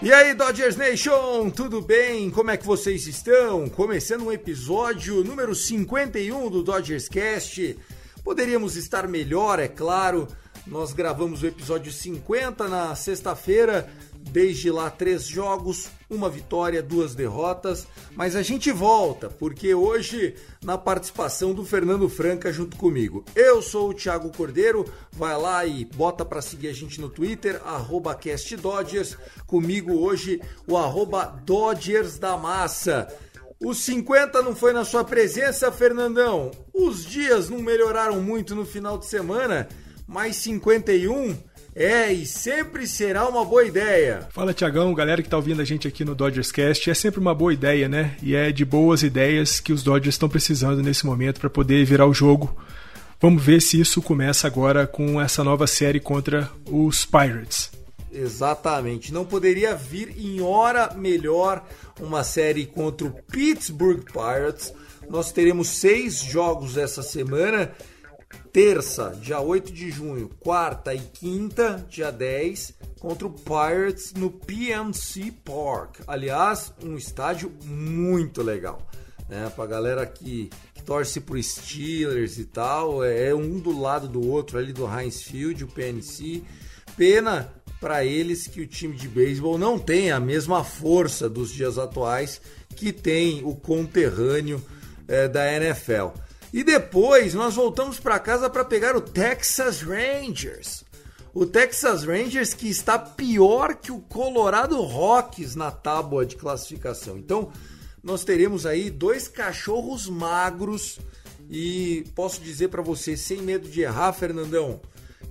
[0.00, 2.30] E aí, Dodgers Nation, tudo bem?
[2.30, 3.68] Como é que vocês estão?
[3.68, 7.76] Começando um episódio número 51 do Dodgers Cast.
[8.22, 10.28] Poderíamos estar melhor, é claro.
[10.64, 13.90] Nós gravamos o episódio 50 na sexta-feira.
[14.32, 17.86] Desde lá, três jogos, uma vitória, duas derrotas.
[18.16, 23.26] Mas a gente volta, porque hoje, na participação do Fernando Franca junto comigo.
[23.36, 27.60] Eu sou o Thiago Cordeiro, vai lá e bota para seguir a gente no Twitter,
[28.18, 29.18] CastDodgers.
[29.46, 33.14] Comigo hoje, o arroba Dodgers da Massa.
[33.60, 36.50] Os 50 não foi na sua presença, Fernandão.
[36.72, 39.68] Os dias não melhoraram muito no final de semana,
[40.06, 41.36] mas 51
[41.74, 44.28] é e sempre será uma boa ideia.
[44.30, 47.34] Fala Tiagão, galera que tá ouvindo a gente aqui no Dodgers Cast, é sempre uma
[47.34, 48.16] boa ideia, né?
[48.22, 52.06] E é de boas ideias que os Dodgers estão precisando nesse momento para poder virar
[52.06, 52.54] o jogo.
[53.20, 57.70] Vamos ver se isso começa agora com essa nova série contra os Pirates.
[58.12, 61.64] Exatamente, não poderia vir em hora melhor
[61.98, 64.74] uma série contra o Pittsburgh Pirates.
[65.08, 67.72] Nós teremos seis jogos essa semana
[68.52, 75.32] terça, dia 8 de junho, quarta e quinta, dia 10, contra o Pirates no PNC
[75.42, 76.00] Park.
[76.06, 78.86] Aliás, um estádio muito legal.
[79.28, 79.50] Né?
[79.56, 80.50] Pra galera que,
[80.84, 85.64] torce pro Steelers e tal, é um do lado do outro ali do Heinz Field,
[85.64, 86.42] o PNC.
[86.96, 91.78] Pena para eles que o time de beisebol não tem a mesma força dos dias
[91.78, 92.40] atuais
[92.76, 94.62] que tem o conterrâneo
[95.08, 96.08] é, da NFL.
[96.52, 100.84] E depois nós voltamos para casa para pegar o Texas Rangers.
[101.32, 107.16] O Texas Rangers que está pior que o Colorado Rockies na tábua de classificação.
[107.16, 107.50] Então,
[108.02, 110.98] nós teremos aí dois cachorros magros
[111.48, 114.80] e posso dizer para você sem medo de errar, Fernandão,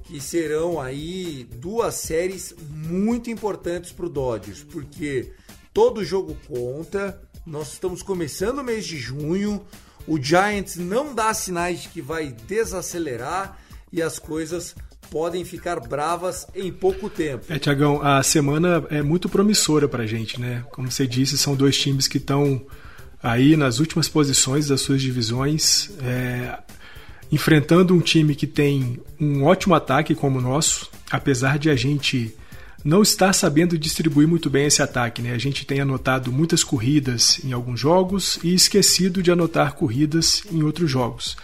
[0.03, 5.34] que serão aí duas séries muito importantes para o Dodgers, porque
[5.74, 7.22] todo jogo conta.
[7.46, 9.66] Nós estamos começando o mês de junho.
[10.07, 13.57] O Giants não dá sinais de que vai desacelerar
[13.91, 14.75] e as coisas
[15.09, 17.45] podem ficar bravas em pouco tempo.
[17.50, 20.63] É, Tiagão, a semana é muito promissora pra gente, né?
[20.72, 22.66] Como você disse, são dois times que estão
[23.22, 26.57] aí nas últimas posições das suas divisões, é,
[27.29, 32.34] enfrentando um time que tem um ótimo ataque como o nosso, apesar de a gente
[32.84, 35.22] não estar sabendo distribuir muito bem esse ataque.
[35.22, 35.34] Né?
[35.34, 40.64] A gente tem anotado muitas corridas em alguns jogos e esquecido de anotar corridas em
[40.64, 41.38] outros jogos.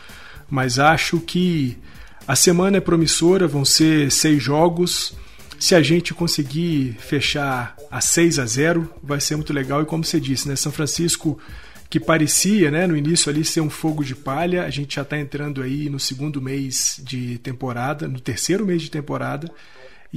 [0.50, 1.78] Mas acho que
[2.28, 5.14] a semana é promissora, vão ser seis jogos.
[5.59, 9.81] Se a gente conseguir fechar a 6 a 0, vai ser muito legal.
[9.81, 11.40] E como você disse, né, São Francisco,
[11.90, 15.18] que parecia né, no início ali ser um fogo de palha, a gente já está
[15.18, 19.50] entrando aí no segundo mês de temporada, no terceiro mês de temporada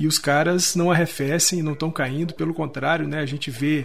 [0.00, 3.20] e os caras não arrefecem, não estão caindo, pelo contrário, né?
[3.20, 3.84] A gente vê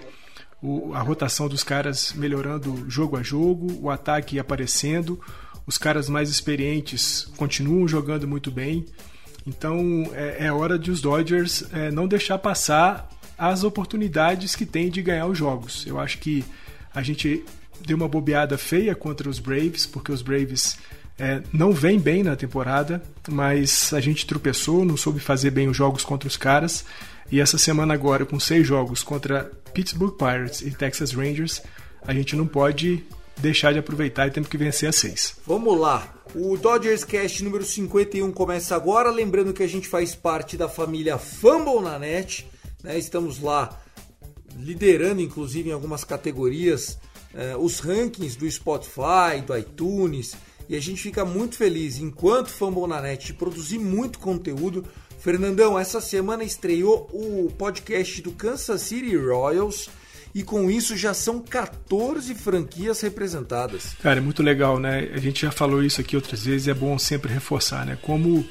[0.62, 5.19] o, a rotação dos caras melhorando jogo a jogo, o ataque aparecendo,
[5.67, 8.85] os caras mais experientes continuam jogando muito bem.
[9.45, 14.89] Então é, é hora de os Dodgers é, não deixar passar as oportunidades que tem
[14.89, 15.85] de ganhar os jogos.
[15.85, 16.45] Eu acho que
[16.94, 17.44] a gente
[17.85, 20.77] deu uma bobeada feia contra os Braves, porque os Braves
[21.17, 25.77] é, não vem bem na temporada, mas a gente tropeçou, não soube fazer bem os
[25.77, 26.85] jogos contra os caras.
[27.31, 31.62] E essa semana agora, com seis jogos contra Pittsburgh Pirates e Texas Rangers,
[32.06, 33.03] a gente não pode
[33.38, 35.35] deixar de aproveitar e temos que vencer a seis.
[35.45, 36.13] Vamos lá.
[36.33, 39.09] O Dodgers Cast número 51 começa agora.
[39.09, 42.47] Lembrando que a gente faz parte da família Fumble na net.
[42.83, 42.97] Né?
[42.97, 43.81] Estamos lá
[44.57, 46.97] liderando, inclusive, em algumas categorias,
[47.33, 50.35] eh, os rankings do Spotify, do iTunes.
[50.67, 54.83] E a gente fica muito feliz, enquanto Fumble na net, produzir muito conteúdo.
[55.19, 59.89] Fernandão, essa semana estreou o podcast do Kansas City Royals
[60.35, 63.95] e com isso já são 14 franquias representadas.
[64.03, 65.09] Cara, é muito legal, né?
[65.13, 67.97] A gente já falou isso aqui outras vezes, é bom sempre reforçar, né?
[68.01, 68.45] Como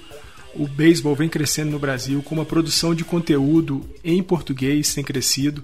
[0.54, 5.62] o beisebol vem crescendo no Brasil, como a produção de conteúdo em português tem crescido.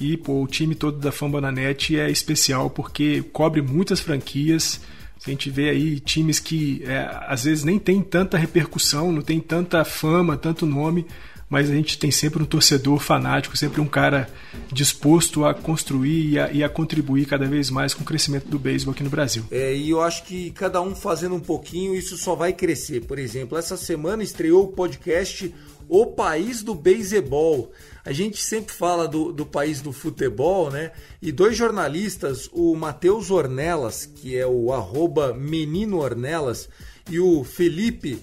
[0.00, 4.80] E pô, o time todo da Fambonanet é especial porque cobre muitas franquias.
[5.26, 9.38] A gente vê aí times que é, às vezes nem tem tanta repercussão, não tem
[9.38, 11.06] tanta fama, tanto nome,
[11.50, 14.30] mas a gente tem sempre um torcedor fanático, sempre um cara
[14.72, 18.58] disposto a construir e a, e a contribuir cada vez mais com o crescimento do
[18.58, 19.44] beisebol aqui no Brasil.
[19.50, 23.00] É, e eu acho que cada um fazendo um pouquinho, isso só vai crescer.
[23.00, 25.52] Por exemplo, essa semana estreou o podcast
[25.92, 27.72] O País do Beisebol.
[28.04, 30.92] A gente sempre fala do, do país do futebol, né?
[31.20, 36.68] E dois jornalistas, o Matheus Ornelas, que é o arroba Menino Ornelas,
[37.10, 38.22] e o Felipe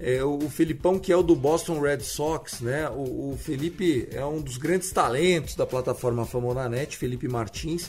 [0.00, 2.88] é, o Felipão, que é o do Boston Red Sox, né?
[2.88, 7.88] O, o Felipe é um dos grandes talentos da plataforma Famonanet, Felipe Martins.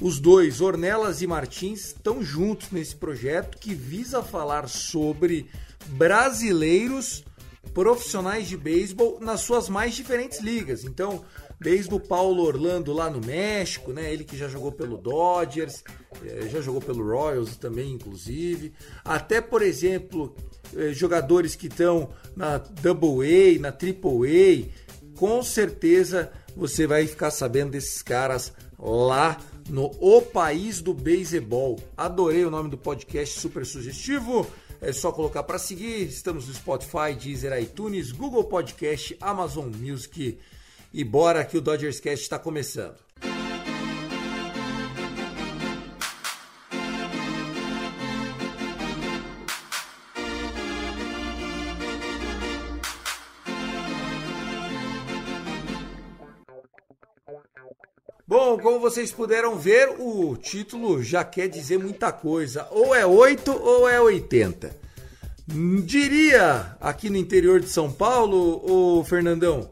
[0.00, 5.48] Os dois, Ornelas e Martins, estão juntos nesse projeto que visa falar sobre
[5.86, 7.24] brasileiros
[7.72, 10.84] profissionais de beisebol nas suas mais diferentes ligas.
[10.84, 11.24] Então,
[11.60, 14.12] desde o Paulo Orlando lá no México, né?
[14.12, 15.82] Ele que já jogou pelo Dodgers,
[16.24, 18.72] é, já jogou pelo Royals também, inclusive.
[19.04, 20.34] Até, por exemplo,
[20.76, 24.10] é, jogadores que estão na Double A, na Triple
[24.70, 25.18] A.
[25.18, 29.38] Com certeza você vai ficar sabendo desses caras lá
[29.68, 31.78] no O País do Beisebol.
[31.96, 34.46] Adorei o nome do podcast, super sugestivo.
[34.86, 36.02] É só colocar para seguir.
[36.02, 40.38] Estamos no Spotify, Deezer, iTunes, Google Podcast, Amazon Music.
[40.92, 42.96] E bora que o Dodgers Cast está começando.
[58.64, 62.66] Como vocês puderam ver, o título já quer dizer muita coisa.
[62.70, 64.74] Ou é 8 ou é 80.
[65.84, 69.68] Diria aqui no interior de São Paulo, o Fernandão,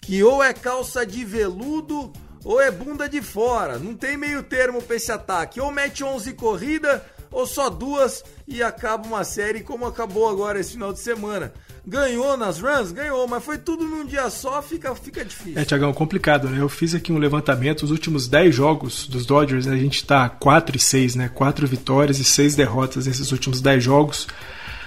[0.00, 2.10] que ou é calça de veludo
[2.42, 3.78] ou é bunda de fora.
[3.78, 5.60] Não tem meio termo pra esse ataque.
[5.60, 10.72] Ou mete 11 corrida ou só duas e acaba uma série como acabou agora esse
[10.72, 11.52] final de semana.
[11.90, 12.92] Ganhou nas runs?
[12.92, 15.58] Ganhou, mas foi tudo num dia só, fica, fica difícil.
[15.58, 16.60] É, Tiagão, complicado, né?
[16.60, 20.76] Eu fiz aqui um levantamento, os últimos 10 jogos dos Dodgers, a gente tá 4
[20.76, 21.28] e 6, né?
[21.28, 24.28] 4 vitórias e 6 derrotas nesses últimos 10 jogos.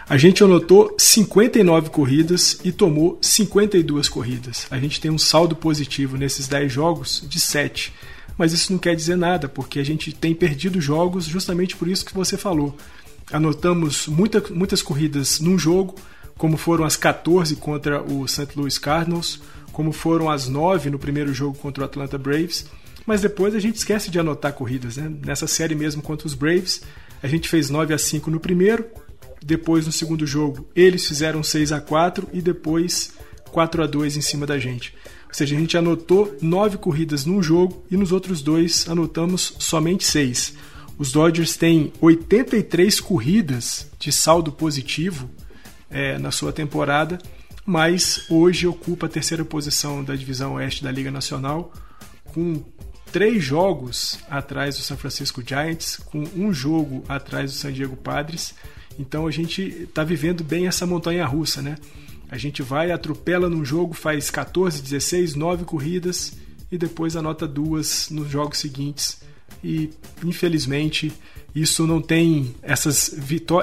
[0.07, 4.65] A gente anotou 59 corridas e tomou 52 corridas.
[4.71, 7.93] A gente tem um saldo positivo nesses 10 jogos de 7.
[8.37, 12.05] Mas isso não quer dizer nada, porque a gente tem perdido jogos justamente por isso
[12.05, 12.73] que você falou.
[13.29, 15.95] Anotamos muita, muitas corridas num jogo,
[16.37, 18.47] como foram as 14 contra o St.
[18.55, 19.39] Louis Cardinals,
[19.71, 22.65] como foram as 9 no primeiro jogo contra o Atlanta Braves,
[23.05, 24.97] mas depois a gente esquece de anotar corridas.
[24.97, 25.11] Né?
[25.25, 26.81] Nessa série mesmo contra os Braves,
[27.21, 28.85] a gente fez 9 a 5 no primeiro,
[29.43, 33.13] depois no segundo jogo eles fizeram 6 a 4 e depois
[33.51, 34.93] 4 a 2 em cima da gente.
[35.27, 40.03] Ou seja, a gente anotou 9 corridas num jogo e nos outros dois anotamos somente
[40.03, 40.53] 6.
[40.97, 45.27] Os Dodgers têm 83 corridas de saldo positivo
[45.93, 47.19] é, na sua temporada,
[47.65, 51.71] mas hoje ocupa a terceira posição da divisão oeste da Liga Nacional,
[52.25, 52.61] com
[53.11, 58.55] três jogos atrás do San Francisco Giants, com um jogo atrás do San Diego Padres.
[58.99, 61.77] Então a gente está vivendo bem essa montanha russa, né?
[62.29, 66.33] A gente vai, atropela num jogo, faz 14, 16, 9 corridas
[66.71, 69.21] e depois anota duas nos jogos seguintes.
[69.63, 69.91] E
[70.23, 71.13] infelizmente
[71.55, 73.15] isso não tem essas,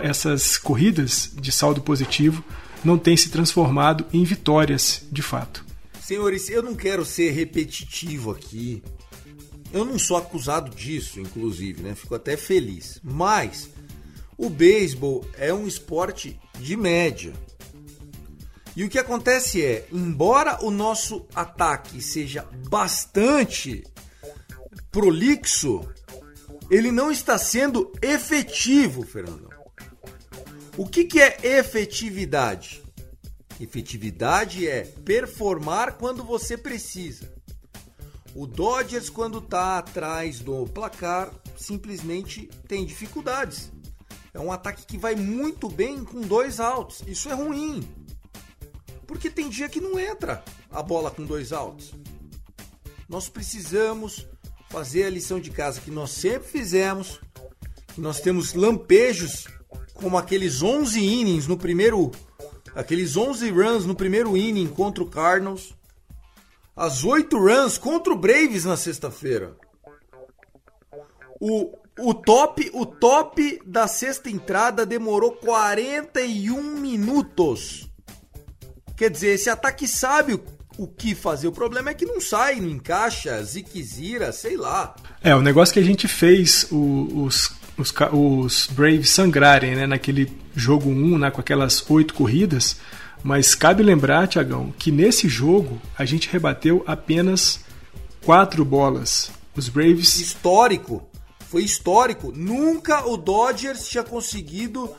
[0.03, 2.45] essas corridas de saldo positivo
[2.85, 5.65] não tem se transformado em vitórias de fato.
[6.01, 8.83] Senhores, eu não quero ser repetitivo aqui.
[9.73, 11.95] Eu não sou acusado disso, inclusive, né?
[11.95, 12.99] Fico até feliz.
[13.03, 13.71] Mas
[14.37, 17.33] o beisebol é um esporte de média.
[18.75, 23.85] E o que acontece é, embora o nosso ataque seja bastante
[24.91, 25.87] prolixo,
[26.71, 29.51] ele não está sendo efetivo, Fernando.
[30.77, 32.83] O que, que é efetividade?
[33.59, 37.31] Efetividade é performar quando você precisa.
[38.35, 43.73] O Dodgers, quando está atrás do placar, simplesmente tem dificuldades.
[44.33, 47.03] É um ataque que vai muito bem com dois altos.
[47.07, 47.83] Isso é ruim.
[49.07, 51.93] Porque tem dia que não entra a bola com dois altos.
[53.09, 54.25] Nós precisamos
[54.71, 57.21] fazer a lição de casa que nós sempre fizemos.
[57.99, 59.47] Nós temos lampejos
[59.93, 62.11] como aqueles 11 innings no primeiro
[62.75, 65.75] aqueles 11 runs no primeiro inning contra o Cardinals,
[66.75, 69.57] as 8 runs contra o Braves na sexta-feira.
[71.41, 77.91] O, o top, o top da sexta entrada demorou 41 minutos.
[78.97, 80.41] Quer dizer, esse ataque sabe
[80.81, 81.49] o, que fazer.
[81.49, 84.95] O problema é que não sai, não encaixa, ziquezira, sei lá.
[85.23, 90.89] É, o negócio que a gente fez os, os, os Braves sangrarem, né, naquele jogo
[90.89, 92.77] 1, né, com aquelas oito corridas,
[93.23, 97.61] mas cabe lembrar, Tiagão, que nesse jogo a gente rebateu apenas
[98.25, 99.31] quatro bolas.
[99.55, 100.19] Os Braves.
[100.19, 101.07] Histórico.
[101.49, 102.33] Foi histórico.
[102.35, 104.91] Nunca o Dodgers tinha conseguido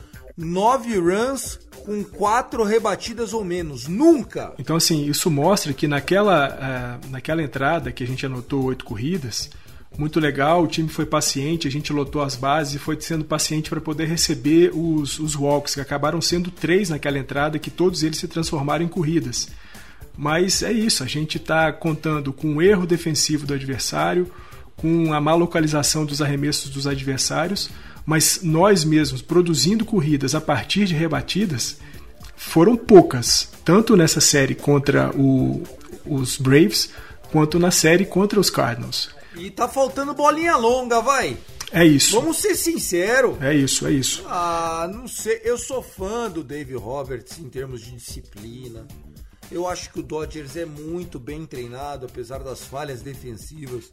[0.42, 3.88] nove runs com quatro rebatidas ou menos.
[3.88, 4.52] Nunca!
[4.58, 9.50] Então, assim, isso mostra que naquela, uh, naquela entrada que a gente anotou oito corridas,
[9.98, 13.68] muito legal, o time foi paciente, a gente lotou as bases e foi sendo paciente
[13.68, 18.18] para poder receber os, os walks, que acabaram sendo três naquela entrada, que todos eles
[18.18, 19.48] se transformaram em corridas.
[20.16, 24.30] Mas é isso, a gente está contando com o erro defensivo do adversário,
[24.76, 27.70] com a má localização dos arremessos dos adversários,
[28.04, 31.76] mas nós mesmos produzindo corridas a partir de rebatidas
[32.36, 35.62] foram poucas, tanto nessa série contra o,
[36.04, 36.90] os Braves,
[37.30, 39.10] quanto na série contra os Cardinals.
[39.36, 41.36] E tá faltando bolinha longa, vai.
[41.72, 42.20] É isso.
[42.20, 43.40] Vamos ser sinceros.
[43.40, 44.22] É isso, é isso.
[44.26, 45.40] Ah, não sei.
[45.42, 48.86] Eu sou fã do Dave Roberts em termos de disciplina.
[49.50, 53.90] Eu acho que o Dodgers é muito bem treinado, apesar das falhas defensivas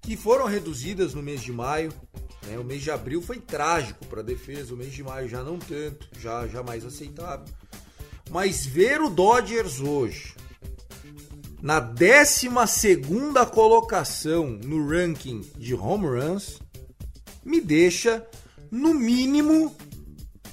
[0.00, 1.92] que foram reduzidas no mês de maio.
[2.46, 2.58] Né?
[2.58, 5.58] O mês de abril foi trágico para a defesa, o mês de maio já não
[5.58, 7.46] tanto, já, já mais aceitável.
[8.30, 10.34] Mas ver o Dodgers hoje
[11.62, 12.48] na 12
[13.52, 16.58] colocação no ranking de home runs
[17.44, 18.24] me deixa,
[18.70, 19.74] no mínimo,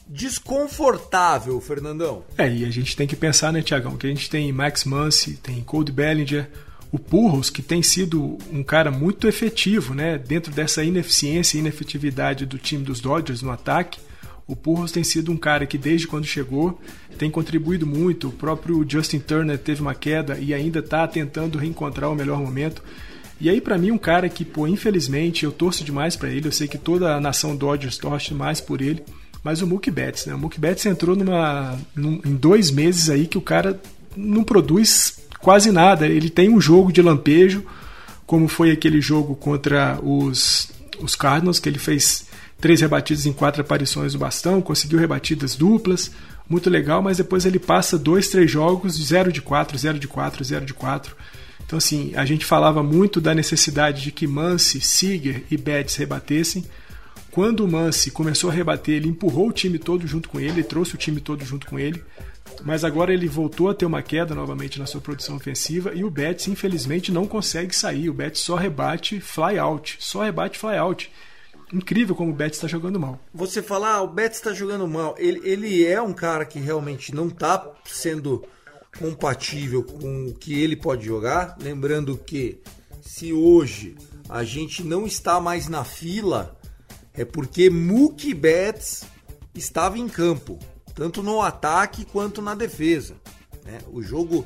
[0.08, 2.24] desconfortável, Fernandão.
[2.38, 5.34] É, e a gente tem que pensar, né, Tiagão, que a gente tem Max Muncy,
[5.36, 6.50] tem Cody Bellinger,
[6.92, 12.46] o Purros, que tem sido um cara muito efetivo, né, dentro dessa ineficiência e inefetividade
[12.46, 14.00] do time dos Dodgers no ataque.
[14.48, 16.80] O Purros tem sido um cara que, desde quando chegou,
[17.18, 18.30] tem contribuído muito.
[18.30, 22.82] O próprio Justin Turner teve uma queda e ainda está tentando reencontrar o melhor momento.
[23.42, 26.48] E aí, para mim, um cara que, pô, infelizmente, eu torço demais para ele.
[26.48, 29.04] Eu sei que toda a nação Dodgers torce mais por ele.
[29.44, 30.34] Mas o Mookie Betts, né?
[30.34, 33.80] O Mookie Betts entrou numa, num, em dois meses aí que o cara
[34.16, 35.17] não produz
[35.48, 36.06] quase nada.
[36.06, 37.64] Ele tem um jogo de lampejo,
[38.26, 42.26] como foi aquele jogo contra os, os Cardinals, que ele fez
[42.60, 46.12] três rebatidas em quatro aparições no bastão, conseguiu rebatidas duplas,
[46.50, 50.44] muito legal, mas depois ele passa dois, três jogos, 0 de 4, 0 de 4,
[50.44, 51.16] 0 de 4.
[51.66, 56.66] Então, assim, a gente falava muito da necessidade de que Mance, Seager e Betts rebatessem.
[57.32, 60.96] Quando o Mance começou a rebater, ele empurrou o time todo junto com ele, trouxe
[60.96, 62.04] o time todo junto com ele.
[62.64, 66.10] Mas agora ele voltou a ter uma queda novamente na sua produção ofensiva e o
[66.10, 68.10] Betts, infelizmente, não consegue sair.
[68.10, 71.12] O Betts só rebate fly out, só rebate fly out
[71.74, 73.20] incrível como o Betts está jogando mal.
[73.34, 75.16] Você falar, ah, o Betts está jogando mal.
[75.18, 78.46] Ele, ele é um cara que realmente não está sendo
[78.98, 81.58] compatível com o que ele pode jogar.
[81.62, 82.62] Lembrando que
[83.02, 83.96] se hoje
[84.30, 86.58] a gente não está mais na fila,
[87.14, 89.04] é porque Mookie Betts
[89.54, 90.60] estava em campo,
[90.98, 93.16] tanto no ataque quanto na defesa.
[93.64, 93.80] Né?
[93.94, 94.46] O jogo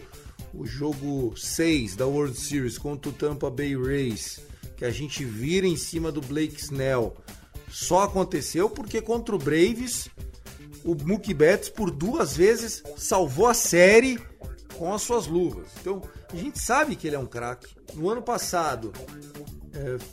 [0.53, 4.41] o jogo 6 da World Series contra o Tampa Bay Rays
[4.75, 7.15] que a gente vira em cima do Blake Snell
[7.69, 10.09] só aconteceu porque contra o Braves
[10.83, 14.19] o Mookie Betts por duas vezes salvou a série
[14.77, 15.67] com as suas luvas.
[15.79, 16.01] Então
[16.33, 17.73] a gente sabe que ele é um craque.
[17.93, 18.91] No ano passado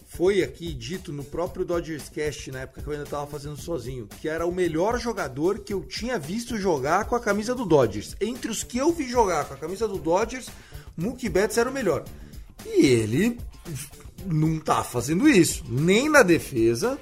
[0.08, 4.06] foi aqui dito no próprio Dodgers Cast na época que eu ainda estava fazendo sozinho
[4.06, 8.16] que era o melhor jogador que eu tinha visto jogar com a camisa do Dodgers.
[8.20, 10.48] Entre os que eu vi jogar com a camisa do Dodgers,
[10.96, 12.04] Mookie Betts era o melhor.
[12.66, 13.38] E ele
[14.26, 15.64] não tá fazendo isso.
[15.68, 16.98] Nem na defesa,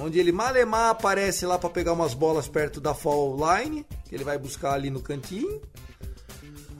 [0.00, 4.24] onde ele malemar aparece lá para pegar umas bolas perto da foul line, que ele
[4.24, 5.60] vai buscar ali no cantinho.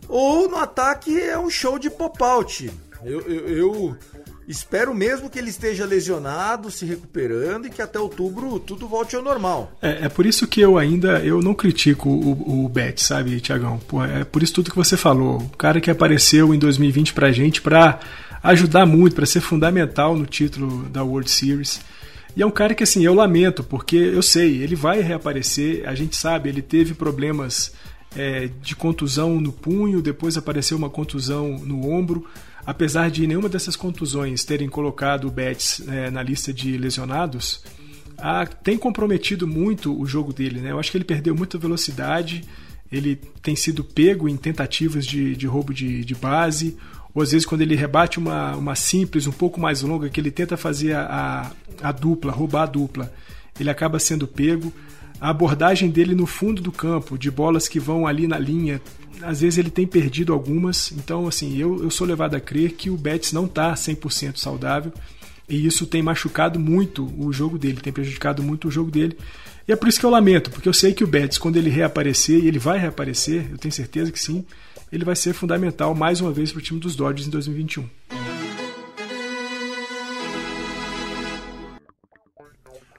[0.09, 2.71] Ou no ataque é um show de pop-out.
[3.05, 3.97] Eu, eu, eu,
[4.53, 9.23] espero mesmo que ele esteja lesionado, se recuperando e que até outubro tudo volte ao
[9.23, 9.73] normal.
[9.81, 13.81] É, é por isso que eu ainda eu não critico o, o Bet, sabe, Tiagão?
[14.21, 15.39] É por isso tudo que você falou.
[15.39, 17.99] O cara que apareceu em 2020 pra gente pra
[18.43, 21.81] ajudar muito, para ser fundamental no título da World Series.
[22.37, 25.95] E é um cara que assim, eu lamento, porque eu sei, ele vai reaparecer, a
[25.95, 27.73] gente sabe, ele teve problemas
[28.17, 32.27] é, de contusão no punho, depois apareceu uma contusão no ombro.
[32.65, 37.63] Apesar de nenhuma dessas contusões terem colocado o Betts é, na lista de lesionados,
[38.17, 40.61] a, tem comprometido muito o jogo dele.
[40.61, 40.71] Né?
[40.71, 42.45] Eu acho que ele perdeu muita velocidade,
[42.91, 46.77] ele tem sido pego em tentativas de, de roubo de, de base,
[47.13, 50.31] ou às vezes quando ele rebate uma, uma simples um pouco mais longa, que ele
[50.31, 51.53] tenta fazer a,
[51.83, 53.13] a, a dupla, roubar a dupla,
[53.59, 54.73] ele acaba sendo pego.
[55.21, 58.81] A abordagem dele no fundo do campo, de bolas que vão ali na linha,
[59.21, 62.89] às vezes ele tem perdido algumas, então assim, eu, eu sou levado a crer que
[62.89, 64.93] o Betis não está 100% saudável
[65.49, 69.19] e isso tem machucado muito o jogo dele, tem prejudicado muito o jogo dele.
[69.67, 71.71] E é por isso que eu lamento, porque eu sei que o Betis, quando ele
[71.71, 74.45] reaparecer, e ele vai reaparecer, eu tenho certeza que sim,
[74.91, 77.89] ele vai ser fundamental mais uma vez para o time dos Dodgers em 2021.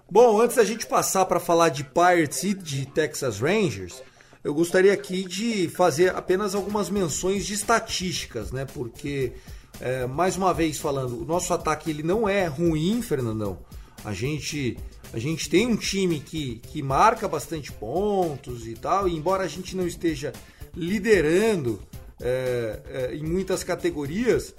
[0.10, 4.02] Bom, antes da gente passar para falar de Pirates e de Texas Rangers,
[4.44, 8.66] eu gostaria aqui de fazer apenas algumas menções de estatísticas, né?
[8.66, 9.32] Porque,
[9.80, 13.60] é, mais uma vez falando, o nosso ataque ele não é ruim, Fernandão.
[14.04, 14.78] A gente,
[15.14, 19.48] a gente tem um time que, que marca bastante pontos e tal, e embora a
[19.48, 20.34] gente não esteja
[20.76, 21.82] liderando
[22.20, 24.54] é, é, em muitas categorias,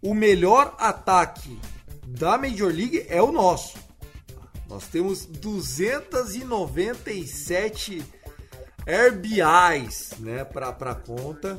[0.00, 1.58] o melhor ataque
[2.06, 3.76] da Major League é o nosso.
[4.66, 8.15] Nós temos 297
[8.86, 11.58] RBIs né, para conta.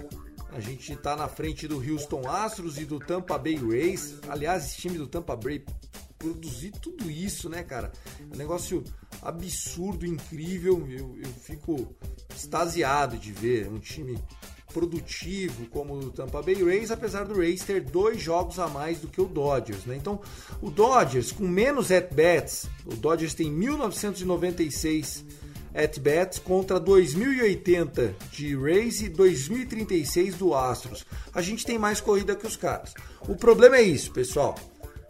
[0.53, 4.15] A gente está na frente do Houston Astros e do Tampa Bay Rays.
[4.29, 5.63] Aliás, esse time do Tampa Bay
[6.17, 7.91] produzir tudo isso, né, cara?
[8.19, 8.84] É um negócio
[9.22, 10.88] absurdo, incrível.
[10.89, 11.96] Eu, eu fico
[12.34, 14.17] extasiado de ver um time
[14.74, 19.07] produtivo como o Tampa Bay Rays, apesar do Rays ter dois jogos a mais do
[19.07, 19.96] que o Dodgers, né?
[19.96, 20.22] Então,
[20.62, 25.25] o Dodgers com menos at-bats, o Dodgers tem 1996
[25.77, 31.05] at-bats contra 2080 de Rays e 2036 do Astros.
[31.34, 32.93] A gente tem mais corrida que os caras.
[33.27, 34.55] O problema é isso, pessoal.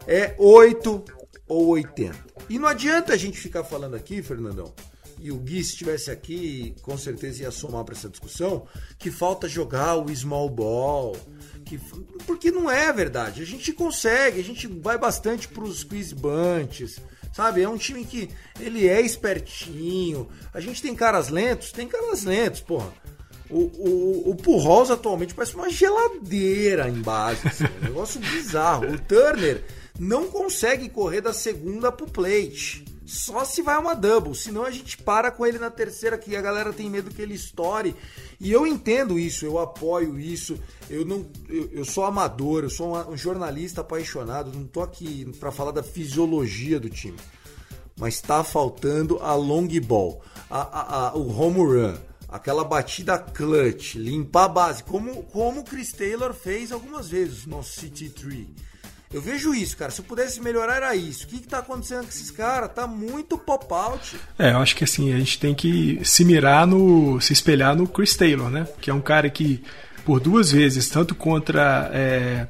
[0.06, 1.04] É 8
[1.48, 2.14] ou 80.
[2.50, 4.74] E não adianta a gente ficar falando aqui, Fernandão,
[5.20, 8.66] e o Gui, se estivesse aqui, com certeza ia somar para essa discussão,
[8.98, 11.16] que falta jogar o small ball.
[11.64, 11.78] Que,
[12.24, 13.42] porque não é verdade.
[13.42, 17.00] A gente consegue, a gente vai bastante para os quiz bunts
[17.32, 17.62] Sabe?
[17.62, 20.28] É um time que ele é espertinho.
[20.52, 21.72] A gente tem caras lentos?
[21.72, 22.92] Tem caras lentos, porra.
[23.50, 27.46] O, o, o Purros atualmente parece uma geladeira em base.
[27.46, 28.92] Assim, um negócio bizarro.
[28.92, 29.64] O Turner
[29.98, 32.84] não consegue correr da segunda pro plate.
[33.08, 36.42] Só se vai uma double, senão a gente para com ele na terceira, que a
[36.42, 37.96] galera tem medo que ele estoure.
[38.38, 40.60] E eu entendo isso, eu apoio isso.
[40.90, 45.50] Eu não, eu, eu sou amador, eu sou um jornalista apaixonado, não tô aqui para
[45.50, 47.16] falar da fisiologia do time.
[47.96, 51.96] Mas tá faltando a long ball, a, a, a, o home run,
[52.28, 57.64] aquela batida clutch, limpar a base, como, como o Chris Taylor fez algumas vezes no
[57.64, 58.67] City 3
[59.12, 59.90] eu vejo isso, cara.
[59.90, 61.24] Se eu pudesse melhorar, era isso.
[61.24, 62.70] O que, que tá acontecendo com esses caras?
[62.74, 64.16] Tá muito pop-out.
[64.38, 67.18] É, eu acho que assim, a gente tem que se mirar no.
[67.20, 68.68] se espelhar no Chris Taylor, né?
[68.80, 69.62] Que é um cara que,
[70.04, 72.46] por duas vezes, tanto contra é,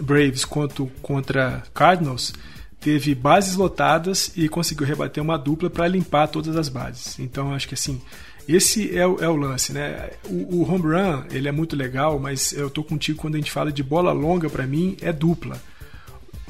[0.00, 2.32] Braves quanto contra Cardinals,
[2.80, 7.20] teve bases lotadas e conseguiu rebater uma dupla para limpar todas as bases.
[7.20, 8.00] Então, acho que assim.
[8.48, 10.10] Esse é o, é o lance, né?
[10.24, 13.52] O, o home run, ele é muito legal, mas eu tô contigo quando a gente
[13.52, 15.60] fala de bola longa, para mim, é dupla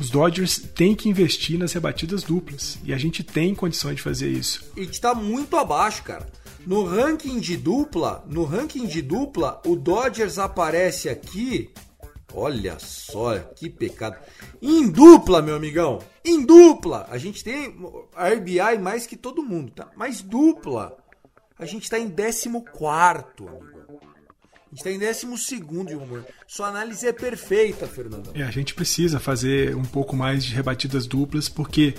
[0.00, 2.78] os Dodgers têm que investir nas rebatidas duplas.
[2.82, 4.64] E a gente tem condições de fazer isso.
[4.74, 6.26] E está muito abaixo, cara.
[6.66, 11.70] No ranking de dupla, no ranking de dupla, o Dodgers aparece aqui.
[12.32, 14.16] Olha só, que pecado.
[14.62, 15.98] Em dupla, meu amigão.
[16.24, 17.06] Em dupla.
[17.10, 17.76] A gente tem
[18.14, 19.90] RBI mais que todo mundo, tá?
[19.96, 20.96] Mas dupla.
[21.58, 22.48] A gente está em 14,
[23.38, 23.69] amigo.
[24.70, 26.24] A gente está em décimo segundo, Humor.
[26.46, 28.30] Sua análise é perfeita, Fernando.
[28.34, 31.92] É, a gente precisa fazer um pouco mais de rebatidas duplas, porque,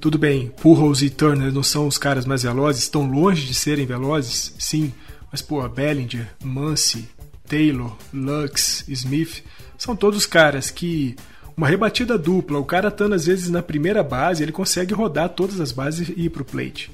[0.00, 3.86] tudo bem, Pujols e Turner não são os caras mais velozes, estão longe de serem
[3.86, 4.92] velozes, sim,
[5.30, 7.08] mas, pô, Bellinger, Muncy,
[7.46, 9.44] Taylor, Lux, Smith,
[9.78, 11.14] são todos caras que
[11.56, 15.60] uma rebatida dupla, o cara estando às vezes na primeira base, ele consegue rodar todas
[15.60, 16.90] as bases e ir para o plate.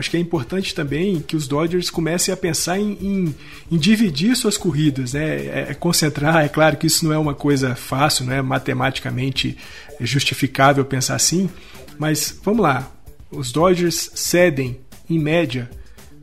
[0.00, 3.34] Acho que é importante também que os Dodgers comecem a pensar em, em,
[3.70, 5.46] em dividir suas corridas, né?
[5.46, 6.42] É, é, concentrar.
[6.42, 9.58] É claro que isso não é uma coisa fácil, não é matematicamente
[10.00, 11.50] justificável pensar assim,
[11.98, 12.90] mas vamos lá.
[13.30, 15.70] Os Dodgers cedem, em média,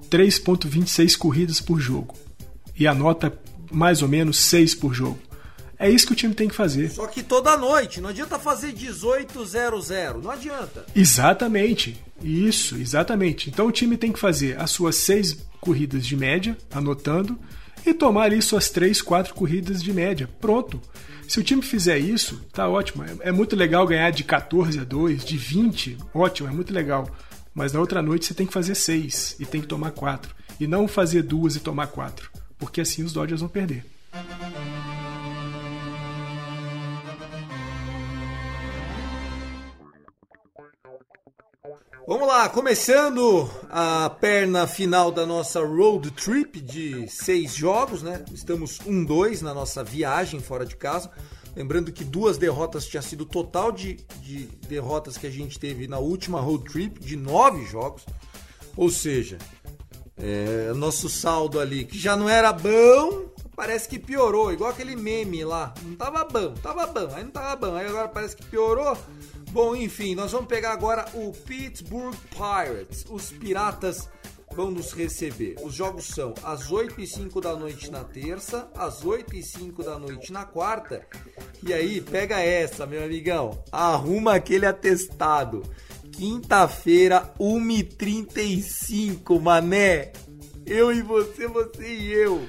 [0.09, 2.15] 3,26 corridas por jogo
[2.75, 3.31] e anota
[3.71, 5.19] mais ou menos 6 por jogo.
[5.79, 6.89] É isso que o time tem que fazer.
[6.89, 10.85] Só que toda noite, não adianta fazer 18-0-0, não adianta.
[10.95, 12.01] Exatamente.
[12.21, 13.49] Isso, exatamente.
[13.49, 17.37] Então o time tem que fazer as suas seis corridas de média, anotando,
[17.85, 20.27] e tomar ali suas três, quatro corridas de média.
[20.41, 20.81] Pronto.
[21.27, 23.03] Se o time fizer isso, tá ótimo.
[23.03, 27.07] É, é muito legal ganhar de 14 a 2, de 20, ótimo, é muito legal.
[27.53, 30.33] Mas na outra noite você tem que fazer seis e tem que tomar quatro.
[30.59, 32.31] E não fazer duas e tomar quatro.
[32.57, 33.85] Porque assim os Dodgers vão perder.
[42.09, 48.23] Vamos lá, começando a perna final da nossa road trip de seis jogos, né?
[48.33, 51.11] Estamos 1-2 na nossa viagem fora de casa.
[51.53, 55.85] Lembrando que duas derrotas tinha sido o total de, de derrotas que a gente teve
[55.85, 58.05] na última road trip, de nove jogos.
[58.77, 59.37] Ou seja,
[60.15, 64.53] é, nosso saldo ali, que já não era bom, parece que piorou.
[64.53, 65.73] Igual aquele meme lá.
[65.83, 67.75] Não tava bom, tava bom, aí não tava bom.
[67.75, 68.97] Aí agora parece que piorou.
[69.51, 73.05] Bom, enfim, nós vamos pegar agora o Pittsburgh Pirates.
[73.09, 74.09] Os Piratas
[74.53, 75.55] vão nos receber.
[75.63, 79.83] Os jogos são às 8 e 5 da noite na terça, às 8 e 5
[79.83, 81.05] da noite na quarta.
[81.63, 83.63] E aí, pega essa, meu amigão.
[83.71, 85.63] Arruma aquele atestado.
[86.11, 90.11] Quinta-feira, 1h35, mané.
[90.65, 92.45] Eu e você, você e eu.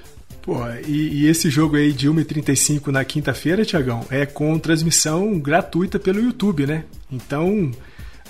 [0.49, 5.99] Pô, e, e, esse jogo aí de 1h35 na quinta-feira, Tiagão, é com transmissão gratuita
[5.99, 6.85] pelo YouTube, né?
[7.13, 7.71] Então,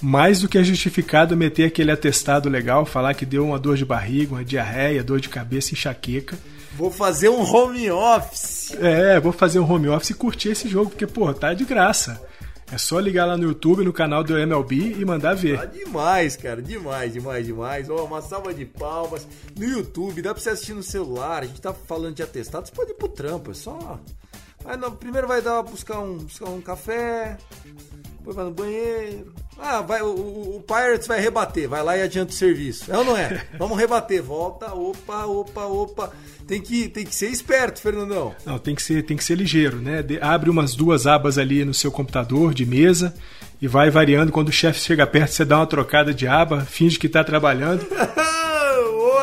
[0.03, 3.85] mais do que é justificado meter aquele atestado legal, falar que deu uma dor de
[3.85, 6.37] barriga, uma diarreia, dor de cabeça, enxaqueca.
[6.77, 8.77] Vou fazer um home office.
[8.81, 12.21] É, vou fazer um home office e curtir esse jogo, porque, pô, tá de graça.
[12.71, 15.59] É só ligar lá no YouTube, no canal do MLB e mandar ver.
[15.59, 16.61] Tá demais, cara.
[16.61, 17.89] Demais, demais, demais.
[17.89, 19.27] Ó, uma salva de palmas.
[19.57, 21.43] No YouTube, dá pra você assistir no celular.
[21.43, 22.67] A gente tá falando de atestado.
[22.67, 23.99] Você pode ir pro trampo, é só.
[24.79, 27.39] Não, primeiro vai dar buscar um, buscar um café.
[28.19, 29.33] Depois vai no banheiro.
[29.59, 31.69] Ah, vai, o, o, Pirates vai rebater.
[31.69, 32.93] Vai lá e adianta o serviço.
[32.93, 33.45] É ou não é?
[33.59, 34.23] Vamos rebater.
[34.23, 36.13] Volta, opa, opa, opa
[36.49, 38.35] tem que, tem que ser esperto, Fernandão.
[38.47, 40.03] Não, tem que ser, tem que ser ligeiro, né?
[40.03, 43.15] De, abre umas duas abas ali no seu computador de mesa
[43.61, 44.33] e vai variando.
[44.33, 47.87] Quando o chefe chega perto, você dá uma trocada de aba, finge que está trabalhando.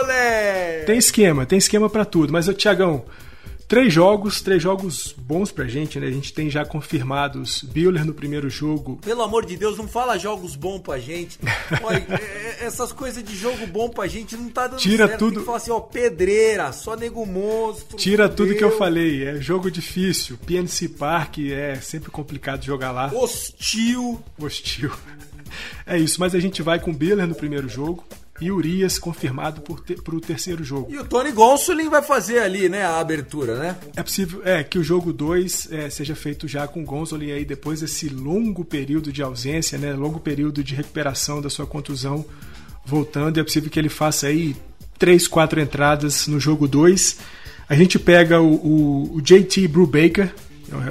[0.01, 0.83] Olé!
[0.85, 2.31] Tem esquema, tem esquema para tudo.
[2.31, 3.05] Mas, Tiagão,
[3.67, 6.05] Três jogos, três jogos bons pra gente, né?
[6.05, 8.99] A gente tem já confirmados Buehler no primeiro jogo.
[9.03, 11.39] Pelo amor de Deus, não fala jogos bons pra gente.
[11.81, 12.13] Olha, é,
[12.61, 15.19] é, essas coisas de jogo bom pra gente não tá dando Tira certo.
[15.19, 15.35] tudo.
[15.37, 17.97] Tem que assim, ó, pedreira, só nego monstro.
[17.97, 20.37] Tira tudo que eu falei, é jogo difícil.
[20.45, 23.07] PNC Park é sempre complicado jogar lá.
[23.07, 24.21] Hostil.
[24.39, 24.91] Hostil.
[25.85, 28.03] É isso, mas a gente vai com Buehler no primeiro jogo
[28.39, 30.91] e Urias confirmado para o terceiro jogo.
[30.91, 33.77] E o Tony Gonsolin vai fazer ali, né, a abertura, né?
[33.95, 37.79] É possível é, que o jogo 2 é, seja feito já com Gonsolin aí depois
[37.79, 42.25] desse longo período de ausência, né, longo período de recuperação da sua contusão
[42.85, 43.39] voltando.
[43.39, 44.55] É possível que ele faça aí
[44.99, 47.17] três, quatro entradas no jogo 2.
[47.67, 50.33] A gente pega o, o, o JT Brubaker,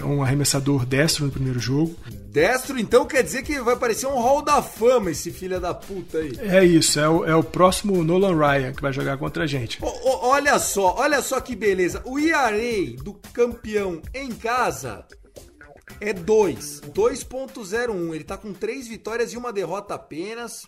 [0.04, 1.96] um arremessador destro no primeiro jogo.
[2.30, 6.18] Destro, então quer dizer que vai parecer um hall da fama esse filho da puta
[6.18, 6.32] aí.
[6.40, 9.78] É isso, é o, é o próximo Nolan Ryan que vai jogar contra a gente.
[9.82, 12.02] O, o, olha só, olha só que beleza.
[12.04, 15.04] O ERA do campeão em casa
[16.00, 18.14] é 2, 2.01.
[18.14, 20.66] Ele tá com 3 vitórias e uma derrota apenas.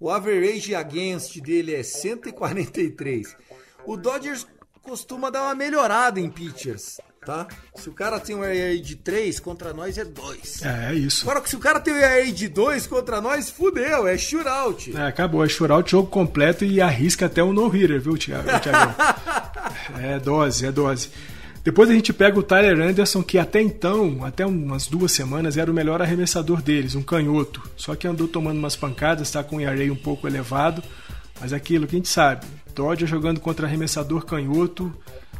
[0.00, 3.36] O average against dele é 143.
[3.84, 4.46] O Dodgers
[4.82, 7.46] costuma dar uma melhorada em pitchers tá?
[7.74, 10.62] Se o cara tem um ERA de 3, contra nós é 2.
[10.64, 11.28] É, é isso.
[11.28, 14.96] Agora, se o cara tem um ERA de 2 contra nós, fudeu, é shootout.
[14.96, 18.48] É, acabou, é shootout, jogo completo e arrisca até um no-hitter, viu, Thiago?
[20.00, 21.10] é dose, é dose.
[21.62, 25.70] Depois a gente pega o Tyler Anderson, que até então, até umas duas semanas, era
[25.70, 27.62] o melhor arremessador deles, um canhoto.
[27.76, 30.82] Só que andou tomando umas pancadas, está com um ERA um pouco elevado.
[31.38, 34.90] Mas aquilo que a gente sabe, Dodger jogando contra arremessador canhoto,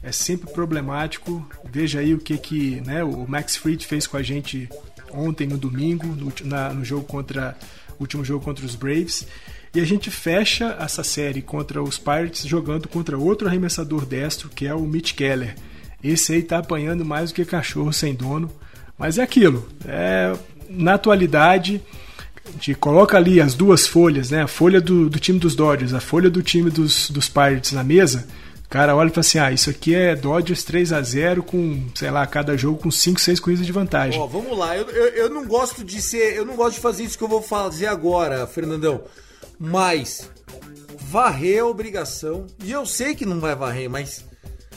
[0.02, 1.46] é sempre problemático.
[1.70, 4.68] Veja aí o que, que né, o Max Fried fez com a gente
[5.12, 7.56] ontem no domingo, no, na, no jogo contra
[7.98, 9.26] último jogo contra os Braves.
[9.74, 14.66] E a gente fecha essa série contra os Pirates jogando contra outro arremessador destro, que
[14.66, 15.54] é o Mitch Keller.
[16.02, 18.50] Esse aí tá apanhando mais do que cachorro sem dono.
[18.96, 19.68] Mas é aquilo.
[19.84, 20.34] É,
[20.70, 21.80] na atualidade,
[22.46, 24.42] a gente coloca ali as duas folhas, né?
[24.42, 27.84] A folha do, do time dos Dodgers, a folha do time dos, dos Pirates na
[27.84, 28.26] mesa
[28.68, 32.10] cara olha e fala assim: ah, isso aqui é Dodgers 3 a 0 com, sei
[32.10, 34.20] lá, cada jogo com 5, 6 corridas de vantagem.
[34.20, 36.36] Ó, vamos lá, eu, eu, eu, não gosto de ser.
[36.36, 39.02] Eu não gosto de fazer isso que eu vou fazer agora, Fernandão.
[39.58, 40.30] Mas
[41.00, 42.46] varrer é obrigação.
[42.62, 44.24] E eu sei que não vai varrer, mas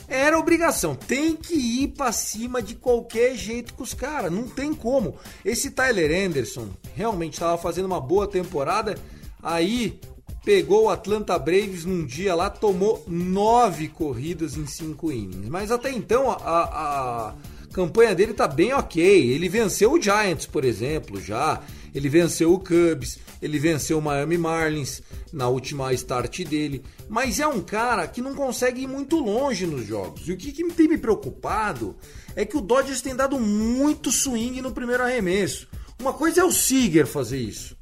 [0.07, 4.73] Era obrigação, tem que ir pra cima de qualquer jeito com os caras, não tem
[4.73, 5.15] como.
[5.43, 8.97] Esse Tyler Anderson realmente estava fazendo uma boa temporada,
[9.41, 9.99] aí
[10.43, 15.49] pegou o Atlanta Braves num dia lá, tomou nove corridas em cinco innings.
[15.49, 17.33] Mas até então a, a
[17.71, 19.03] campanha dele tá bem ok.
[19.03, 21.61] Ele venceu o Giants, por exemplo, já.
[21.93, 25.01] Ele venceu o Cubs, ele venceu o Miami Marlins
[25.31, 26.83] na última start dele.
[27.09, 30.27] Mas é um cara que não consegue ir muito longe nos jogos.
[30.27, 31.95] E o que, que tem me preocupado
[32.35, 35.67] é que o Dodgers tem dado muito swing no primeiro arremesso.
[35.99, 37.75] Uma coisa é o Seager fazer isso.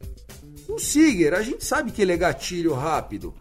[0.70, 3.34] O Seager, a gente sabe que ele é gatilho rápido.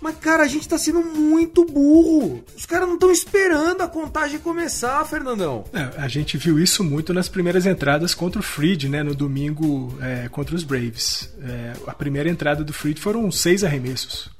[0.00, 2.44] Mas, cara, a gente tá sendo muito burro.
[2.54, 5.64] Os caras não estão esperando a contagem começar, Fernandão.
[5.72, 9.02] É, a gente viu isso muito nas primeiras entradas contra o Freed, né?
[9.02, 11.32] No domingo é, contra os Braves.
[11.40, 14.30] É, a primeira entrada do Freed foram seis arremessos.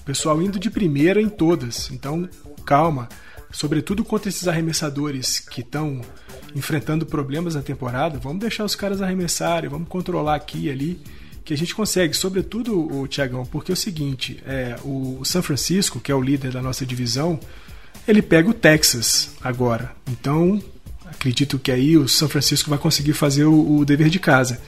[0.00, 1.90] O pessoal indo de primeira em todas.
[1.90, 2.26] Então,
[2.64, 3.06] calma.
[3.50, 6.00] Sobretudo contra esses arremessadores que estão
[6.54, 11.00] enfrentando problemas na temporada, vamos deixar os caras arremessarem, vamos controlar aqui e ali
[11.44, 16.00] que a gente consegue, sobretudo o Tiagão, porque é o seguinte, é, o San Francisco,
[16.00, 17.38] que é o líder da nossa divisão,
[18.08, 19.94] ele pega o Texas agora.
[20.10, 20.62] Então,
[21.04, 24.58] acredito que aí o São Francisco vai conseguir fazer o, o dever de casa.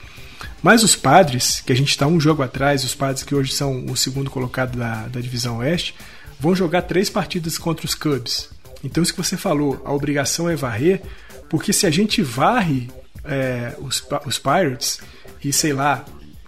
[0.61, 3.85] Mas os padres, que a gente está um jogo atrás, os padres que hoje são
[3.85, 5.95] o segundo colocado da, da divisão oeste,
[6.39, 8.49] vão jogar três partidas contra os Cubs.
[8.83, 11.01] Então, isso que você falou, a obrigação é varrer,
[11.49, 12.89] porque se a gente varre
[13.23, 14.99] é, os, os Pirates
[15.43, 16.05] e sei lá,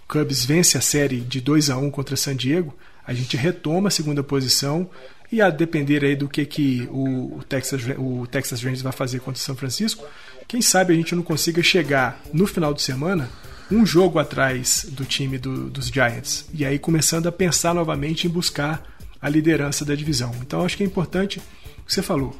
[0.08, 2.74] Cubs vence a série de 2 a 1 contra San Diego,
[3.06, 4.88] a gente retoma a segunda posição
[5.32, 9.20] e a depender aí do que, que o, o, Texas, o Texas Rangers vai fazer
[9.20, 10.04] contra o São Francisco,
[10.48, 13.30] quem sabe a gente não consiga chegar no final de semana
[13.70, 18.30] um jogo atrás do time do, dos Giants e aí começando a pensar novamente em
[18.30, 18.82] buscar
[19.22, 20.34] a liderança da divisão.
[20.40, 22.36] Então acho que é importante o que você falou.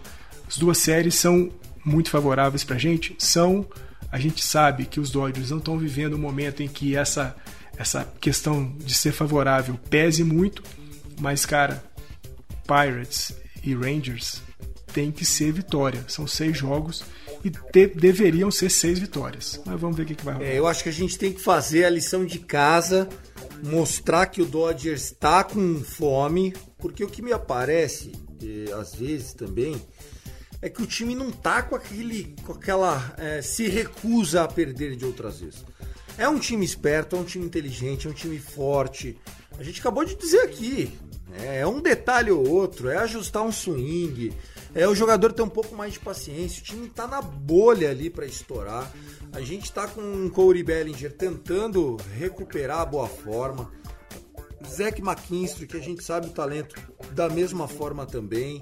[0.48, 1.50] As duas séries são
[1.84, 3.66] muito favoráveis para a gente, são
[4.12, 7.36] a gente sabe que os Dodgers não estão vivendo um momento em que essa
[7.78, 10.62] essa questão de ser favorável pese muito,
[11.18, 11.82] mas cara,
[12.66, 13.32] Pirates
[13.64, 14.42] e Rangers
[14.92, 16.04] tem que ser vitória.
[16.08, 17.04] São seis jogos
[17.44, 19.60] e de, deveriam ser seis vitórias.
[19.64, 20.46] Mas vamos ver o que, que vai rolar.
[20.46, 23.08] É, eu acho que a gente tem que fazer a lição de casa,
[23.62, 28.12] mostrar que o Dodgers está com fome, porque o que me aparece,
[28.42, 29.80] eh, às vezes também,
[30.62, 34.96] é que o time não tá com aquele, com aquela, é, se recusa a perder
[34.96, 35.64] de outras vezes.
[36.18, 39.18] É um time esperto, é um time inteligente, é um time forte.
[39.58, 40.92] A gente acabou de dizer aqui.
[41.28, 41.60] Né?
[41.60, 44.32] É um detalhe ou outro, é ajustar um swing,
[44.74, 46.60] é o jogador ter um pouco mais de paciência.
[46.60, 48.92] O time tá na bolha ali para estourar.
[49.32, 53.72] A gente tá com o Corey Bellinger tentando recuperar a boa forma.
[54.68, 56.76] Zack McKinstry, que a gente sabe o talento
[57.12, 58.60] da mesma forma também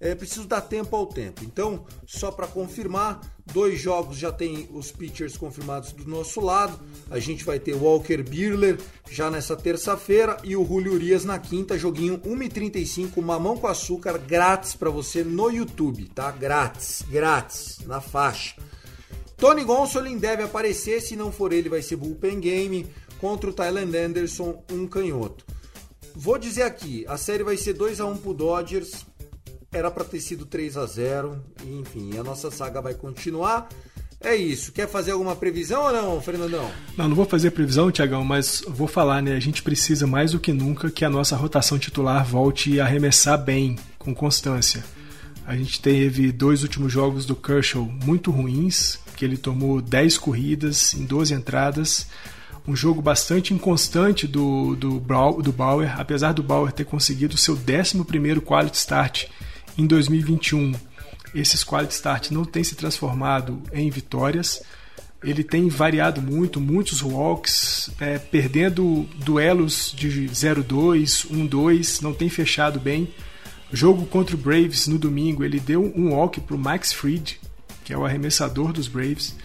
[0.00, 1.44] é preciso dar tempo ao tempo.
[1.44, 3.20] Então, só para confirmar,
[3.52, 6.80] dois jogos já tem os pitchers confirmados do nosso lado.
[7.10, 8.78] A gente vai ter Walker Birler
[9.10, 14.74] já nessa terça-feira e o Julio Urias na quinta, joguinho 1h35, mamão com açúcar, grátis
[14.74, 16.30] para você no YouTube, tá?
[16.30, 18.56] Grátis, grátis, na faixa.
[19.36, 22.86] Tony Gonsolin deve aparecer, se não for ele vai ser bullpen game
[23.18, 25.44] contra o Thailand Anderson, um canhoto.
[26.14, 29.06] Vou dizer aqui, a série vai ser 2 a 1 pro Dodgers,
[29.72, 33.68] era para ter sido 3 a 0 enfim, a nossa saga vai continuar.
[34.22, 34.70] É isso.
[34.72, 36.70] Quer fazer alguma previsão ou não, Fernandão?
[36.94, 39.34] Não, não vou fazer previsão, Tiagão, mas vou falar, né?
[39.34, 43.42] A gente precisa mais do que nunca que a nossa rotação titular volte a arremessar
[43.42, 44.84] bem, com constância.
[45.46, 50.92] A gente teve dois últimos jogos do Kershaw muito ruins, que ele tomou 10 corridas
[50.92, 52.06] em 12 entradas.
[52.68, 58.40] Um jogo bastante inconstante do, do, do Bauer, apesar do Bauer ter conseguido seu 11
[58.42, 59.28] quality start
[59.80, 60.74] em 2021
[61.34, 64.62] esses quality start não têm se transformado em vitórias.
[65.22, 72.80] Ele tem variado muito, muitos walks, é, perdendo duelos de 0-2, 1-2, não tem fechado
[72.80, 73.12] bem.
[73.72, 77.38] Jogo contra o Braves no domingo, ele deu um walk para o Max Fried,
[77.84, 79.36] que é o arremessador dos Braves.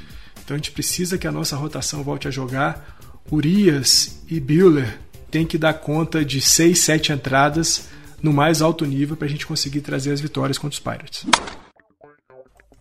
[0.43, 2.98] Então a gente precisa que a nossa rotação volte a jogar.
[3.32, 7.89] Urias e Buehler têm que dar conta de 6, 7 entradas
[8.26, 11.28] no mais alto nível para a gente conseguir trazer as vitórias contra os Pirates.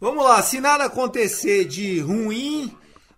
[0.00, 2.72] Vamos lá, se nada acontecer de ruim,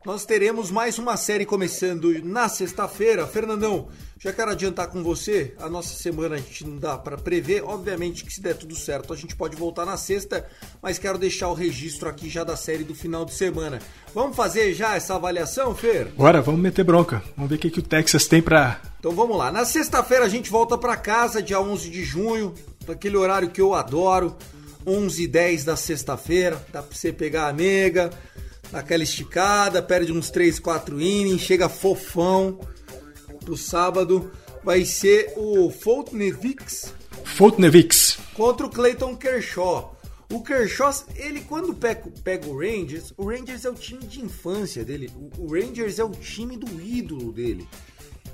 [0.04, 3.28] nós teremos mais uma série começando na sexta-feira.
[3.28, 7.62] Fernandão, já quero adiantar com você, a nossa semana a gente não dá para prever.
[7.62, 10.46] Obviamente que se der tudo certo, a gente pode voltar na sexta,
[10.80, 13.78] mas quero deixar o registro aqui já da série do final de semana.
[14.14, 16.08] Vamos fazer já essa avaliação, Fer?
[16.16, 17.22] Bora, vamos meter bronca.
[17.36, 18.80] Vamos ver o que, que o Texas tem para.
[18.98, 19.52] Então vamos lá.
[19.52, 22.54] Na sexta-feira a gente volta para casa, dia 11 de junho,
[22.88, 24.34] naquele horário que eu adoro
[24.86, 26.64] 11 e 10 da sexta-feira.
[26.72, 28.08] Dá pra você pegar a nega,
[28.72, 32.58] dá aquela esticada, perde uns 3, 4 innings, chega fofão
[33.46, 34.30] pro sábado.
[34.62, 36.92] Vai ser o Fultnevix
[37.24, 38.18] Fultnevix.
[38.34, 39.96] contra o Clayton Kershaw.
[40.32, 44.84] O Kershaw, ele quando pega, pega o Rangers, o Rangers é o time de infância
[44.84, 45.10] dele.
[45.38, 47.66] O, o Rangers é o time do ídolo dele.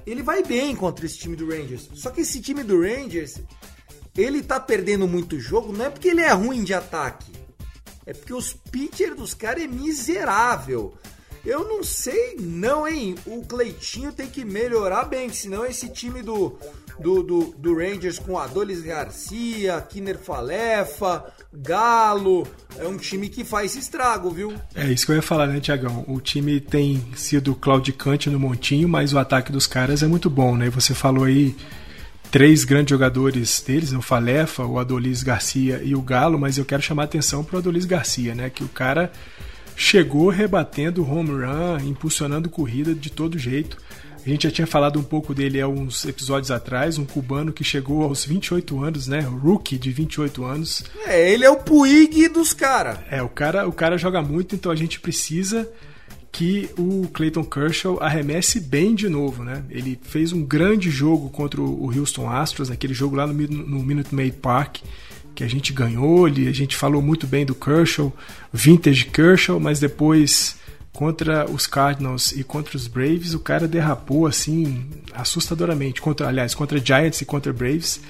[0.07, 1.90] Ele vai bem contra esse time do Rangers.
[1.94, 3.40] Só que esse time do Rangers,
[4.16, 7.31] ele tá perdendo muito jogo, não é porque ele é ruim de ataque.
[8.07, 10.94] É porque os pitchers dos caras é miserável.
[11.44, 13.16] Eu não sei não, hein?
[13.26, 16.57] O Cleitinho tem que melhorar bem, senão esse time do,
[17.00, 22.46] do, do, do Rangers com Adolis Garcia, Kinner Falefa, Galo,
[22.78, 24.55] é um time que faz estrago, viu?
[24.74, 26.05] É isso que eu ia falar, né, Tiagão?
[26.07, 30.57] O time tem sido claudicante no montinho, mas o ataque dos caras é muito bom,
[30.57, 30.70] né?
[30.70, 31.57] Você falou aí
[32.31, 33.98] três grandes jogadores deles, né?
[33.98, 37.59] o Falefa, o Adolis Garcia e o Galo, mas eu quero chamar a atenção pro
[37.59, 38.48] Adolis Garcia, né?
[38.48, 39.12] Que o cara
[39.76, 43.76] chegou rebatendo home run, impulsionando corrida de todo jeito.
[44.24, 47.64] A gente já tinha falado um pouco dele há uns episódios atrás, um cubano que
[47.64, 49.18] chegou aos 28 anos, né?
[49.20, 50.85] Rookie de 28 anos.
[51.06, 53.00] É, ele é o Puig dos caras.
[53.11, 55.68] É, o cara, o cara joga muito, então a gente precisa
[56.30, 59.64] que o Clayton Kershaw arremesse bem de novo, né?
[59.68, 64.14] Ele fez um grande jogo contra o Houston Astros, aquele jogo lá no, no Minute
[64.14, 64.78] Maid Park,
[65.34, 68.12] que a gente ganhou, ele, a gente falou muito bem do Kershaw,
[68.52, 70.56] vintage Kershaw, mas depois
[70.92, 76.78] contra os Cardinals e contra os Braves, o cara derrapou assim assustadoramente, contra, aliás, contra
[76.78, 78.00] Giants e contra Braves,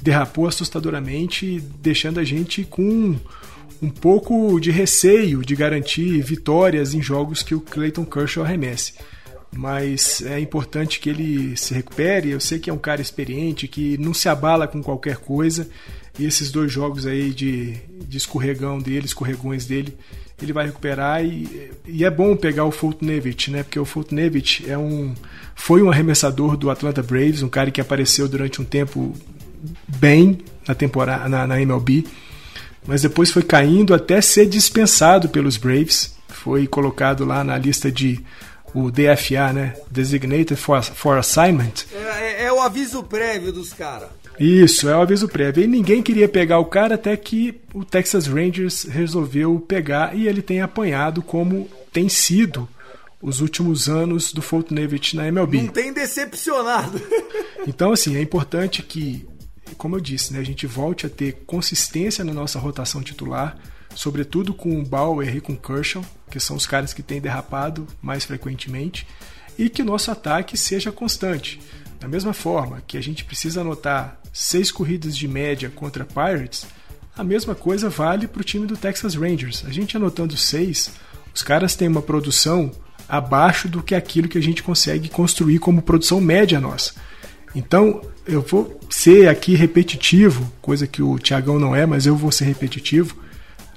[0.00, 3.16] derrapou assustadoramente, deixando a gente com
[3.80, 8.94] um pouco de receio de garantir vitórias em jogos que o Clayton Kershaw arremesse.
[9.56, 12.30] Mas é importante que ele se recupere.
[12.30, 15.68] Eu sei que é um cara experiente, que não se abala com qualquer coisa.
[16.18, 17.74] E esses dois jogos aí de,
[18.06, 19.96] de escorregão dele, escorregões dele,
[20.40, 21.24] ele vai recuperar.
[21.24, 23.62] E, e é bom pegar o Fultonevich, né?
[23.62, 25.14] Porque o Fultonevich é um,
[25.54, 29.14] foi um arremessador do Atlanta Braves, um cara que apareceu durante um tempo
[29.86, 32.04] bem na temporada na, na MLB
[32.88, 36.16] mas depois foi caindo até ser dispensado pelos Braves.
[36.26, 38.24] Foi colocado lá na lista de
[38.72, 39.74] o DFA, né?
[39.90, 41.84] Designated for, for Assignment.
[41.92, 44.08] É, é o aviso prévio dos caras.
[44.38, 45.64] Isso, é o aviso prévio.
[45.64, 50.42] E ninguém queria pegar o cara até que o Texas Rangers resolveu pegar e ele
[50.42, 52.68] tem apanhado como tem sido
[53.20, 55.62] os últimos anos do Fultonevich na MLB.
[55.62, 57.00] Não tem decepcionado.
[57.66, 59.26] então, assim, é importante que
[59.76, 63.56] como eu disse, né, a gente volte a ter consistência na nossa rotação titular,
[63.94, 67.86] sobretudo com o Bauer e com o Kershaw, que são os caras que têm derrapado
[68.00, 69.06] mais frequentemente,
[69.58, 71.60] e que o nosso ataque seja constante.
[71.98, 76.64] Da mesma forma que a gente precisa anotar seis corridas de média contra Pirates,
[77.16, 79.64] a mesma coisa vale para o time do Texas Rangers.
[79.66, 80.92] A gente anotando seis,
[81.34, 82.70] os caras têm uma produção
[83.08, 86.94] abaixo do que aquilo que a gente consegue construir como produção média nossa.
[87.52, 92.30] Então, eu vou ser aqui repetitivo, coisa que o Tiagão não é, mas eu vou
[92.30, 93.16] ser repetitivo.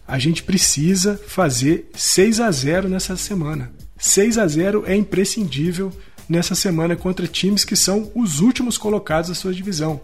[0.07, 3.71] A gente precisa fazer 6 a 0 nessa semana.
[3.97, 5.91] 6 a 0 é imprescindível
[6.29, 9.99] nessa semana contra times que são os últimos colocados da sua divisão.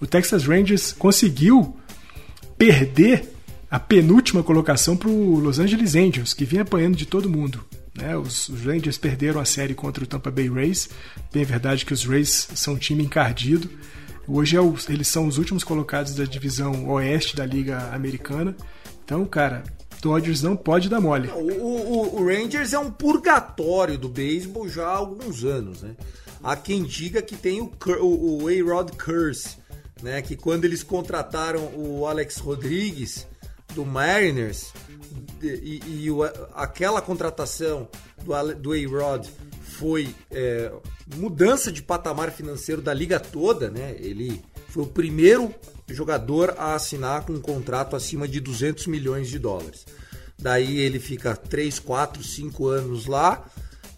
[0.00, 1.76] O Texas Rangers conseguiu
[2.58, 3.32] perder
[3.70, 7.64] a penúltima colocação para o Los Angeles Angels, que vinha apanhando de todo mundo.
[7.96, 8.16] Né?
[8.16, 10.88] Os, os, Rangers perderam a série contra o Tampa Bay Rays.
[11.32, 13.70] Bem verdade que os Rays são um time encardido.
[14.28, 18.56] Hoje é o, eles são os últimos colocados da divisão oeste da Liga Americana.
[19.04, 19.62] Então, cara,
[20.02, 21.28] Dodgers não pode dar mole.
[21.28, 25.96] O, o, o Rangers é um purgatório do beisebol já há alguns anos, né?
[26.42, 29.56] Há quem diga que tem o, o, o A-Rod Curse,
[30.02, 30.22] né?
[30.22, 33.26] Que quando eles contrataram o Alex Rodrigues
[33.74, 34.72] do Mariners,
[35.42, 36.08] e, e
[36.54, 37.88] aquela contratação
[38.22, 39.26] do, do A-Rod
[39.60, 40.72] foi é,
[41.16, 43.96] mudança de patamar financeiro da liga toda, né?
[43.98, 45.54] Ele foi o primeiro
[45.88, 49.84] jogador a assinar com um contrato acima de 200 milhões de dólares.
[50.38, 53.44] Daí ele fica 3, 4, 5 anos lá,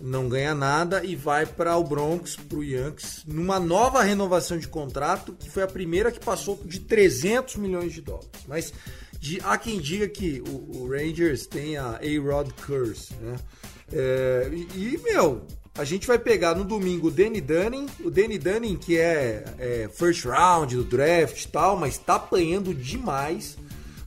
[0.01, 4.69] não ganha nada e vai para o Bronx, para o Yankees, numa nova renovação de
[4.69, 8.29] contrato, que foi a primeira que passou de 300 milhões de dólares.
[8.47, 8.73] Mas
[9.21, 13.37] de, há quem diga que o, o Rangers tem a A-Rod Curse, né?
[13.93, 15.43] É, e, e, meu,
[15.77, 19.89] a gente vai pegar no domingo o Danny Dunning, o Danny Dunning que é, é
[19.93, 23.57] first round do draft e tal, mas tá apanhando demais.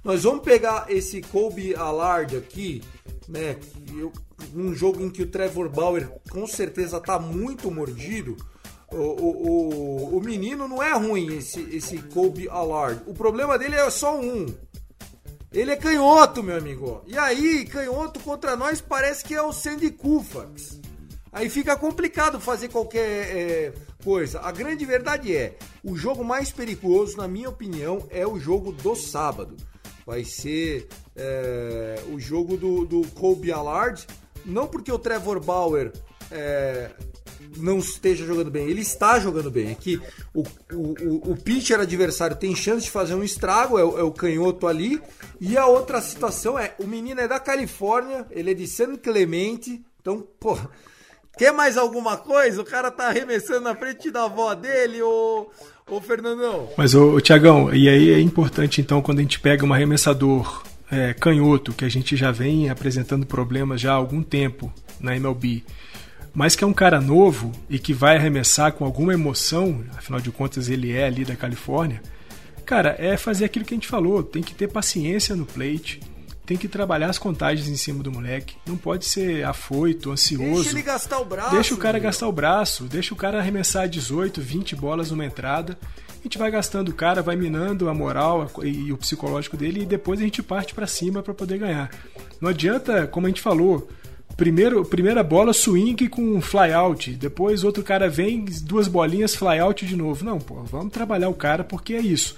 [0.04, 2.82] Nós vamos pegar esse Kobe Allard aqui,
[3.28, 3.58] né?
[4.52, 8.36] Num jogo em que o Trevor Bauer com certeza tá muito mordido.
[8.91, 13.02] O, o, o, o menino não é ruim, esse, esse Kobe Allard.
[13.06, 14.47] O problema dele é só um
[15.52, 17.04] Ele é canhoto, meu amigo.
[17.06, 20.80] E aí, canhoto contra nós parece que é o Sandy Koufax.
[21.32, 23.74] Aí fica complicado fazer qualquer é,
[24.04, 24.41] coisa.
[24.41, 28.95] A grande verdade é, o jogo mais perigoso, na minha opinião, é o jogo do
[28.95, 29.56] sábado.
[30.06, 34.06] Vai ser é, o jogo do, do Kobe Allard.
[34.45, 35.91] Não porque o Trevor Bauer
[36.32, 36.89] é,
[37.58, 38.68] não esteja jogando bem.
[38.68, 39.70] Ele está jogando bem.
[39.70, 40.02] É que
[40.34, 40.43] o,
[40.74, 45.02] o, o pitcher adversário tem chance de fazer um estrago, é, é, o canhoto ali.
[45.39, 49.84] E a outra situação é: o menino é da Califórnia, ele é de San Clemente.
[49.99, 50.58] Então, pô,
[51.38, 52.61] quer mais alguma coisa?
[52.61, 55.49] O cara tá arremessando na frente da avó dele, ô,
[55.89, 56.69] ô Fernandão.
[56.77, 60.63] Mas, ô, ô Tiagão, e aí é importante então quando a gente pega um arremessador.
[60.93, 64.69] É, canhoto, que a gente já vem apresentando problemas já há algum tempo
[64.99, 65.63] na MLB
[66.34, 70.32] mas que é um cara novo e que vai arremessar com alguma emoção, afinal de
[70.32, 72.01] contas ele é ali da Califórnia,
[72.65, 75.99] cara, é fazer aquilo que a gente falou, tem que ter paciência no plate,
[76.52, 80.64] tem que trabalhar as contagens em cima do moleque, não pode ser afoito, ansioso.
[80.64, 81.52] Deixa ele gastar o braço.
[81.52, 82.04] Deixa o cara meu.
[82.04, 85.80] gastar o braço, deixa o cara arremessar 18, 20 bolas numa entrada.
[86.10, 89.86] A gente vai gastando o cara, vai minando a moral e o psicológico dele e
[89.86, 91.89] depois a gente parte para cima para poder ganhar.
[92.41, 93.88] Não adianta, como a gente falou,
[94.36, 97.12] Primeiro, primeira bola, swing com fly out.
[97.12, 100.26] Depois outro cara vem, duas bolinhas, fly out de novo.
[100.26, 102.36] Não, pô, vamos trabalhar o cara porque é isso.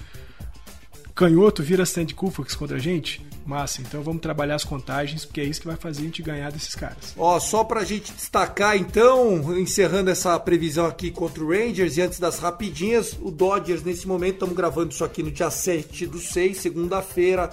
[1.15, 3.21] Canhoto vira stand Koufax contra a gente?
[3.45, 6.51] Massa, então vamos trabalhar as contagens, porque é isso que vai fazer a gente ganhar
[6.51, 7.13] desses caras.
[7.17, 12.19] Ó, só pra gente destacar então, encerrando essa previsão aqui contra o Rangers e antes
[12.19, 16.57] das rapidinhas, o Dodgers nesse momento, estamos gravando isso aqui no dia 7 do 6,
[16.57, 17.49] segunda-feira,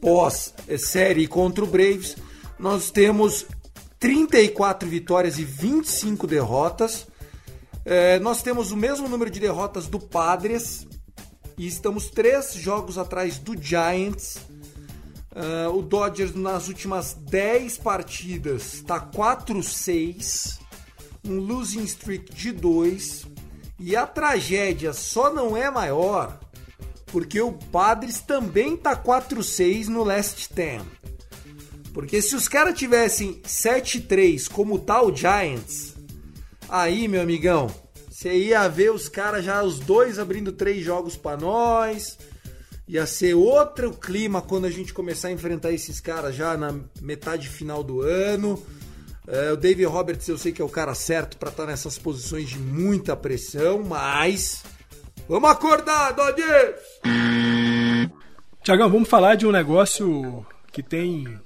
[0.00, 2.16] pós série contra o Braves,
[2.58, 3.46] nós temos
[3.98, 7.06] 34 vitórias e 25 derrotas.
[7.84, 10.86] É, nós temos o mesmo número de derrotas do Padres
[11.56, 14.38] e estamos três jogos atrás do Giants.
[15.34, 20.58] Uh, o Dodgers nas últimas 10 partidas está 4-6,
[21.24, 23.26] um losing streak de 2.
[23.78, 26.38] E a tragédia só não é maior
[27.12, 30.82] porque o Padres também está 4-6 no last 10.
[31.92, 35.92] Porque se os caras tivessem 7-3 como tá o Giants,
[36.66, 37.70] aí, meu amigão,
[38.10, 42.16] você ia ver os caras já, os dois abrindo três jogos para nós.
[42.88, 47.48] Ia ser outro clima quando a gente começar a enfrentar esses caras já na metade
[47.48, 48.62] final do ano.
[49.26, 51.96] É, o David Roberts eu sei que é o cara certo para estar tá nessas
[51.96, 54.64] posições de muita pressão, mas
[55.28, 56.80] vamos acordar, Dodgers!
[58.64, 61.38] Tiagão, vamos falar de um negócio que tem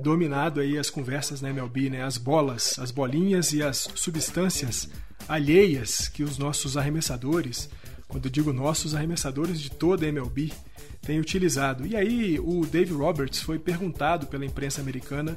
[0.00, 2.02] dominado aí as conversas na MLB, né?
[2.02, 4.88] As bolas, as bolinhas e as substâncias
[5.28, 7.68] alheias que os nossos arremessadores,
[8.12, 10.52] quando digo nossos arremessadores de toda a MLB,
[11.00, 11.86] têm utilizado.
[11.86, 15.36] E aí o Dave Roberts foi perguntado pela imprensa americana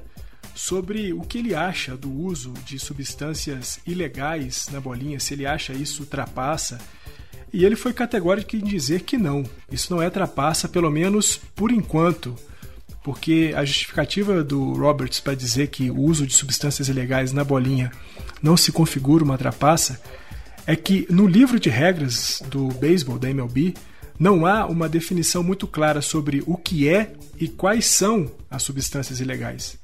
[0.53, 5.71] sobre o que ele acha do uso de substâncias ilegais na bolinha, se ele acha
[5.71, 6.77] isso ultrapassa.
[7.53, 11.71] E ele foi categórico em dizer que não, isso não é trapaça, pelo menos por
[11.71, 12.35] enquanto
[13.01, 17.91] porque a justificativa do Roberts para dizer que o uso de substâncias ilegais na bolinha
[18.41, 20.01] não se configura uma trapaça
[20.67, 23.73] é que no livro de regras do beisebol da MLB
[24.17, 29.19] não há uma definição muito clara sobre o que é e quais são as substâncias
[29.19, 29.77] ilegais.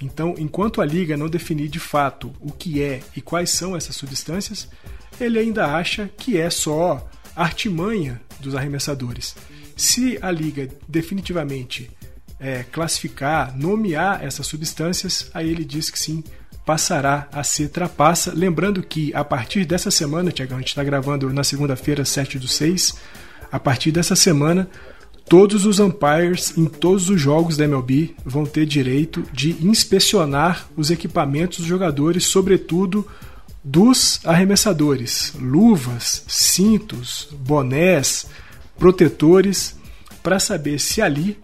[0.00, 3.96] Então, enquanto a liga não definir de fato o que é e quais são essas
[3.96, 4.68] substâncias,
[5.18, 9.34] ele ainda acha que é só artimanha dos arremessadores.
[9.76, 11.90] Se a liga definitivamente
[12.38, 16.22] é, classificar, nomear essas substâncias, aí ele diz que sim,
[16.66, 18.32] passará a ser trapaça.
[18.34, 22.48] Lembrando que a partir dessa semana, Tiagão, a gente está gravando na segunda-feira, 7 do
[22.48, 22.96] 6,
[23.52, 24.68] a partir dessa semana,
[25.28, 30.90] todos os umpires em todos os jogos da MLB vão ter direito de inspecionar os
[30.90, 33.06] equipamentos dos jogadores, sobretudo
[33.62, 38.26] dos arremessadores, luvas, cintos, bonés,
[38.76, 39.76] protetores,
[40.20, 41.38] para saber se ali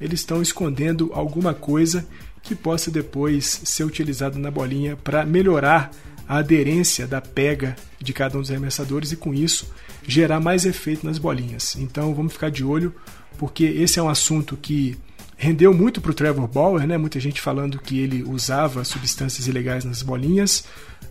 [0.00, 2.06] eles estão escondendo alguma coisa
[2.48, 5.90] que possa depois ser utilizado na bolinha para melhorar
[6.26, 9.70] a aderência da pega de cada um dos arremessadores e com isso
[10.06, 11.76] gerar mais efeito nas bolinhas.
[11.76, 12.94] Então vamos ficar de olho
[13.36, 14.96] porque esse é um assunto que
[15.36, 16.96] rendeu muito para o Trevor Bauer, né?
[16.96, 20.64] Muita gente falando que ele usava substâncias ilegais nas bolinhas.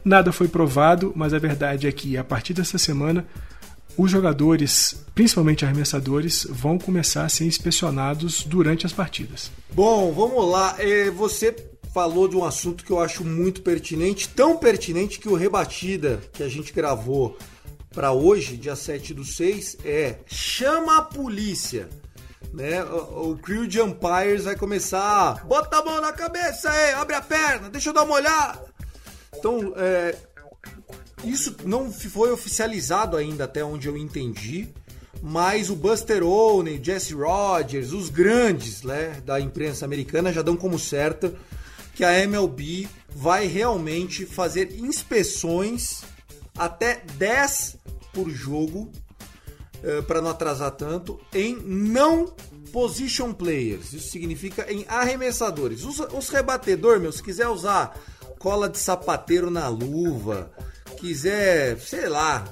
[0.03, 3.25] Nada foi provado, mas a verdade é que a partir dessa semana
[3.97, 9.51] os jogadores, principalmente arremessadores, vão começar a ser inspecionados durante as partidas.
[9.73, 10.75] Bom, vamos lá.
[10.77, 11.55] É, você
[11.93, 16.43] falou de um assunto que eu acho muito pertinente, tão pertinente que o Rebatida, que
[16.43, 17.35] a gente gravou
[17.91, 21.89] para hoje, dia 7 do 6, é chama a polícia.
[22.53, 22.83] né?
[22.83, 25.43] O, o crew de umpires vai começar.
[25.47, 28.63] Bota a mão na cabeça aí, abre a perna, deixa eu dar uma olhada.
[29.35, 30.15] Então, é,
[31.29, 34.67] isso não foi oficializado ainda, até onde eu entendi.
[35.21, 40.77] Mas o Buster Olney, Jesse Rogers, os grandes né, da imprensa americana já dão como
[40.77, 41.35] certo
[41.95, 46.03] que a MLB vai realmente fazer inspeções
[46.55, 47.77] até 10
[48.13, 48.91] por jogo
[49.83, 52.33] uh, para não atrasar tanto em não
[52.71, 53.93] position players.
[53.93, 55.83] Isso significa em arremessadores.
[55.83, 57.99] Os, os rebatedores, meu, se quiser usar
[58.37, 60.51] cola de sapateiro na luva,
[60.97, 62.43] quiser, sei lá,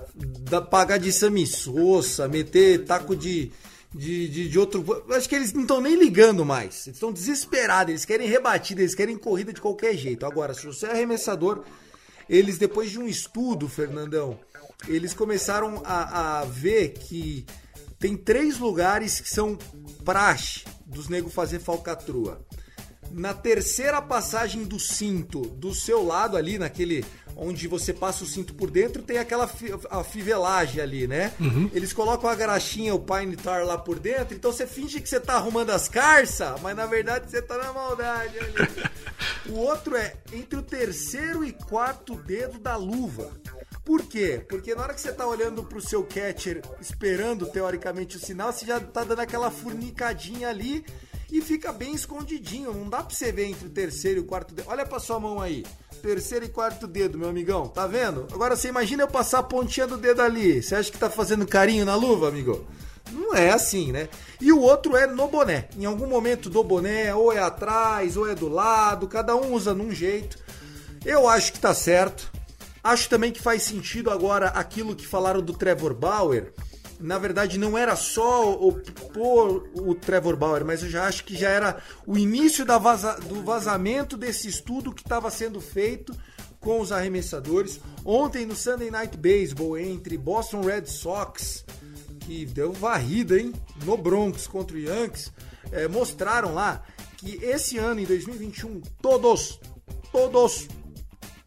[0.70, 3.52] pagar de samissoça, meter taco de,
[3.94, 5.04] de, de, de, outro.
[5.12, 6.86] Acho que eles não estão nem ligando mais.
[6.88, 10.26] Eles estão desesperados, eles querem rebatida, eles querem corrida de qualquer jeito.
[10.26, 11.64] Agora, se você é arremessador,
[12.30, 14.40] eles, depois de um estudo, Fernandão,
[14.88, 17.46] eles começaram a, a ver que
[18.00, 19.58] tem três lugares que são
[20.04, 22.40] praxe dos negros fazer falcatrua.
[23.12, 27.06] Na terceira passagem do cinto do seu lado ali, naquele
[27.36, 31.34] onde você passa o cinto por dentro, tem aquela fi, a fivelagem ali, né?
[31.40, 31.70] Uhum.
[31.74, 35.20] Eles colocam a graxinha, o pine tar lá por dentro, então você finge que você
[35.20, 38.54] tá arrumando as carças, mas na verdade você tá na maldade ali.
[39.50, 43.32] o outro é entre o terceiro e quarto dedo da luva.
[43.84, 44.44] Por quê?
[44.50, 48.66] Porque na hora que você tá olhando pro seu catcher, esperando teoricamente o sinal, você
[48.66, 50.84] já tá dando aquela fornicadinha ali
[51.32, 52.74] e fica bem escondidinho.
[52.74, 54.68] Não dá pra você ver entre o terceiro e o quarto dedo.
[54.70, 55.64] Olha pra sua mão aí
[56.06, 57.68] terceiro e quarto dedo, meu amigão.
[57.68, 58.28] Tá vendo?
[58.32, 60.62] Agora você imagina eu passar a pontinha do dedo ali.
[60.62, 62.66] Você acha que tá fazendo carinho na luva, amigo?
[63.12, 64.08] Não é assim, né?
[64.40, 65.68] E o outro é no boné.
[65.76, 69.74] Em algum momento do boné, ou é atrás, ou é do lado, cada um usa
[69.74, 70.38] num jeito.
[71.04, 72.32] Eu acho que tá certo.
[72.84, 76.54] Acho também que faz sentido agora aquilo que falaram do Trevor Bauer
[77.00, 78.74] na verdade não era só o,
[79.14, 83.44] por o Trevor Bauer, mas eu já acho que já era o início vaza, do
[83.44, 86.16] vazamento desse estudo que estava sendo feito
[86.60, 87.80] com os arremessadores.
[88.04, 91.64] Ontem no Sunday Night Baseball entre Boston Red Sox,
[92.22, 95.32] que deu varrida, hein, no Bronx contra o Yankees,
[95.72, 96.84] é, mostraram lá
[97.18, 99.60] que esse ano, em 2021, todos,
[100.12, 100.68] todos,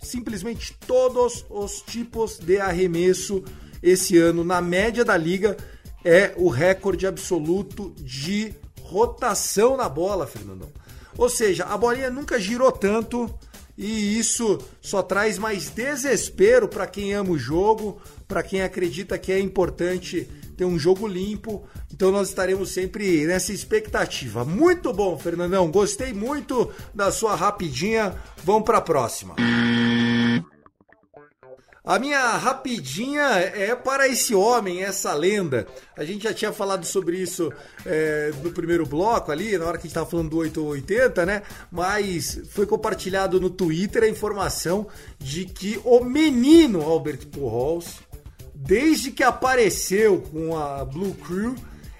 [0.00, 3.42] simplesmente todos os tipos de arremesso
[3.82, 5.56] esse ano, na média da liga,
[6.04, 10.68] é o recorde absoluto de rotação na bola, Fernandão.
[11.16, 13.28] Ou seja, a bolinha nunca girou tanto
[13.76, 19.30] e isso só traz mais desespero para quem ama o jogo, para quem acredita que
[19.30, 21.64] é importante ter um jogo limpo.
[21.92, 24.44] Então nós estaremos sempre nessa expectativa.
[24.44, 25.70] Muito bom, Fernandão.
[25.70, 28.16] Gostei muito da sua rapidinha.
[28.44, 29.36] Vamos para a próxima.
[31.88, 35.66] A minha rapidinha é para esse homem, essa lenda.
[35.96, 37.50] A gente já tinha falado sobre isso
[37.86, 41.42] é, no primeiro bloco ali, na hora que a gente estava falando do 880, né?
[41.72, 44.86] Mas foi compartilhado no Twitter a informação
[45.18, 48.00] de que o menino Albert Pujols,
[48.54, 51.54] desde que apareceu com a Blue Crew,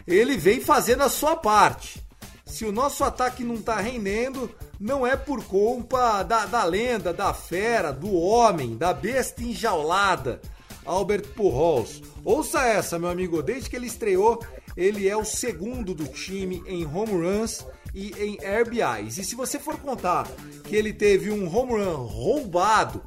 [0.06, 2.06] ele vem fazendo a sua parte.
[2.44, 7.34] Se o nosso ataque não está rendendo, não é por culpa da, da lenda, da
[7.34, 10.40] fera, do homem, da besta enjaulada,
[10.84, 12.02] Albert Pujols.
[12.24, 14.42] Ouça essa, meu amigo, desde que ele estreou,
[14.76, 19.18] ele é o segundo do time em home runs e em RBIs.
[19.18, 20.28] E se você for contar
[20.64, 23.02] que ele teve um home run roubado,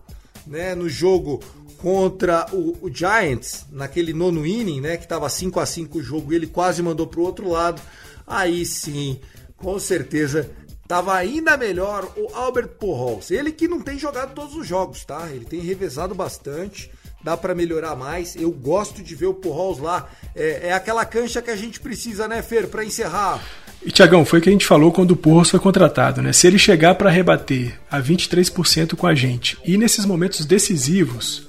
[0.46, 1.40] né, no jogo
[1.78, 6.34] contra o, o Giants, naquele nono inning, né, que estava 5 a 5 o jogo,
[6.34, 7.82] ele quase mandou para o outro lado,
[8.28, 9.20] aí sim,
[9.56, 10.52] com certeza
[10.92, 13.32] Tava ainda melhor o Albert Pujols.
[13.32, 15.30] Ele que não tem jogado todos os jogos, tá?
[15.32, 16.92] Ele tem revezado bastante.
[17.24, 18.36] Dá para melhorar mais.
[18.36, 20.10] Eu gosto de ver o Pujols lá.
[20.36, 23.42] É, é aquela cancha que a gente precisa, né, Fer, para encerrar.
[23.82, 26.34] E Tiagão, foi o que a gente falou quando o Pujols foi contratado, né?
[26.34, 31.48] Se ele chegar para rebater a 23% com a gente e nesses momentos decisivos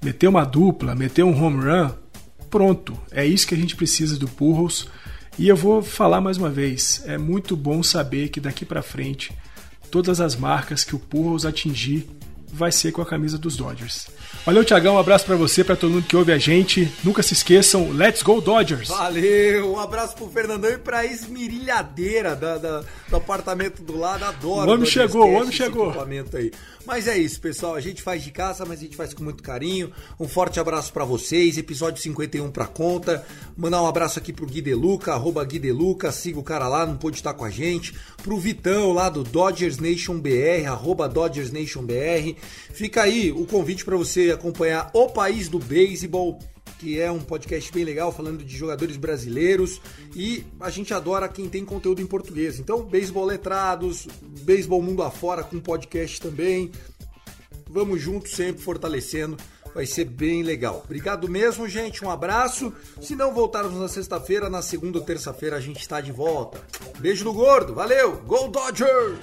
[0.00, 1.90] meter uma dupla, meter um home run,
[2.48, 2.96] pronto.
[3.10, 4.86] É isso que a gente precisa do Pujols
[5.38, 9.32] e eu vou falar mais uma vez, é muito bom saber que daqui para frente
[9.90, 12.08] todas as marcas que o Pujols atingir
[12.52, 14.08] vai ser com a camisa dos Dodgers.
[14.48, 14.94] Valeu, Tiagão.
[14.94, 16.90] Um abraço para você, para todo mundo que ouve a gente.
[17.04, 18.88] Nunca se esqueçam, let's go Dodgers!
[18.88, 19.74] Valeu!
[19.74, 24.24] Um abraço pro Fernandão e pra esmirilhadeira da, da, do apartamento do lado.
[24.24, 24.70] Adoro.
[24.70, 25.92] O homem chegou, o homem chegou.
[26.32, 26.50] Aí.
[26.86, 27.74] Mas é isso, pessoal.
[27.74, 29.92] A gente faz de casa, mas a gente faz com muito carinho.
[30.18, 31.58] Um forte abraço para vocês.
[31.58, 33.22] Episódio 51 pra conta.
[33.54, 36.10] Mandar um abraço aqui pro Gui Deluca, arroba Gui Deluca.
[36.10, 37.94] Siga o cara lá, não pôde estar com a gente.
[38.22, 42.34] Pro Vitão lá do Dodgers Nation BR, arroba Dodgers Nation BR.
[42.72, 46.38] Fica aí o convite para você acompanhar o país do beisebol
[46.78, 49.80] que é um podcast bem legal falando de jogadores brasileiros
[50.14, 52.58] e a gente adora quem tem conteúdo em português.
[52.58, 54.06] Então, beisebol letrados,
[54.42, 56.70] beisebol mundo afora com podcast também.
[57.68, 59.36] Vamos juntos sempre fortalecendo.
[59.74, 60.82] Vai ser bem legal.
[60.84, 62.04] Obrigado mesmo, gente.
[62.04, 62.72] Um abraço.
[63.02, 66.60] Se não voltarmos na sexta-feira, na segunda ou terça-feira a gente está de volta.
[66.98, 67.74] Beijo do gordo.
[67.74, 68.16] Valeu.
[68.26, 69.18] Go Dodgers!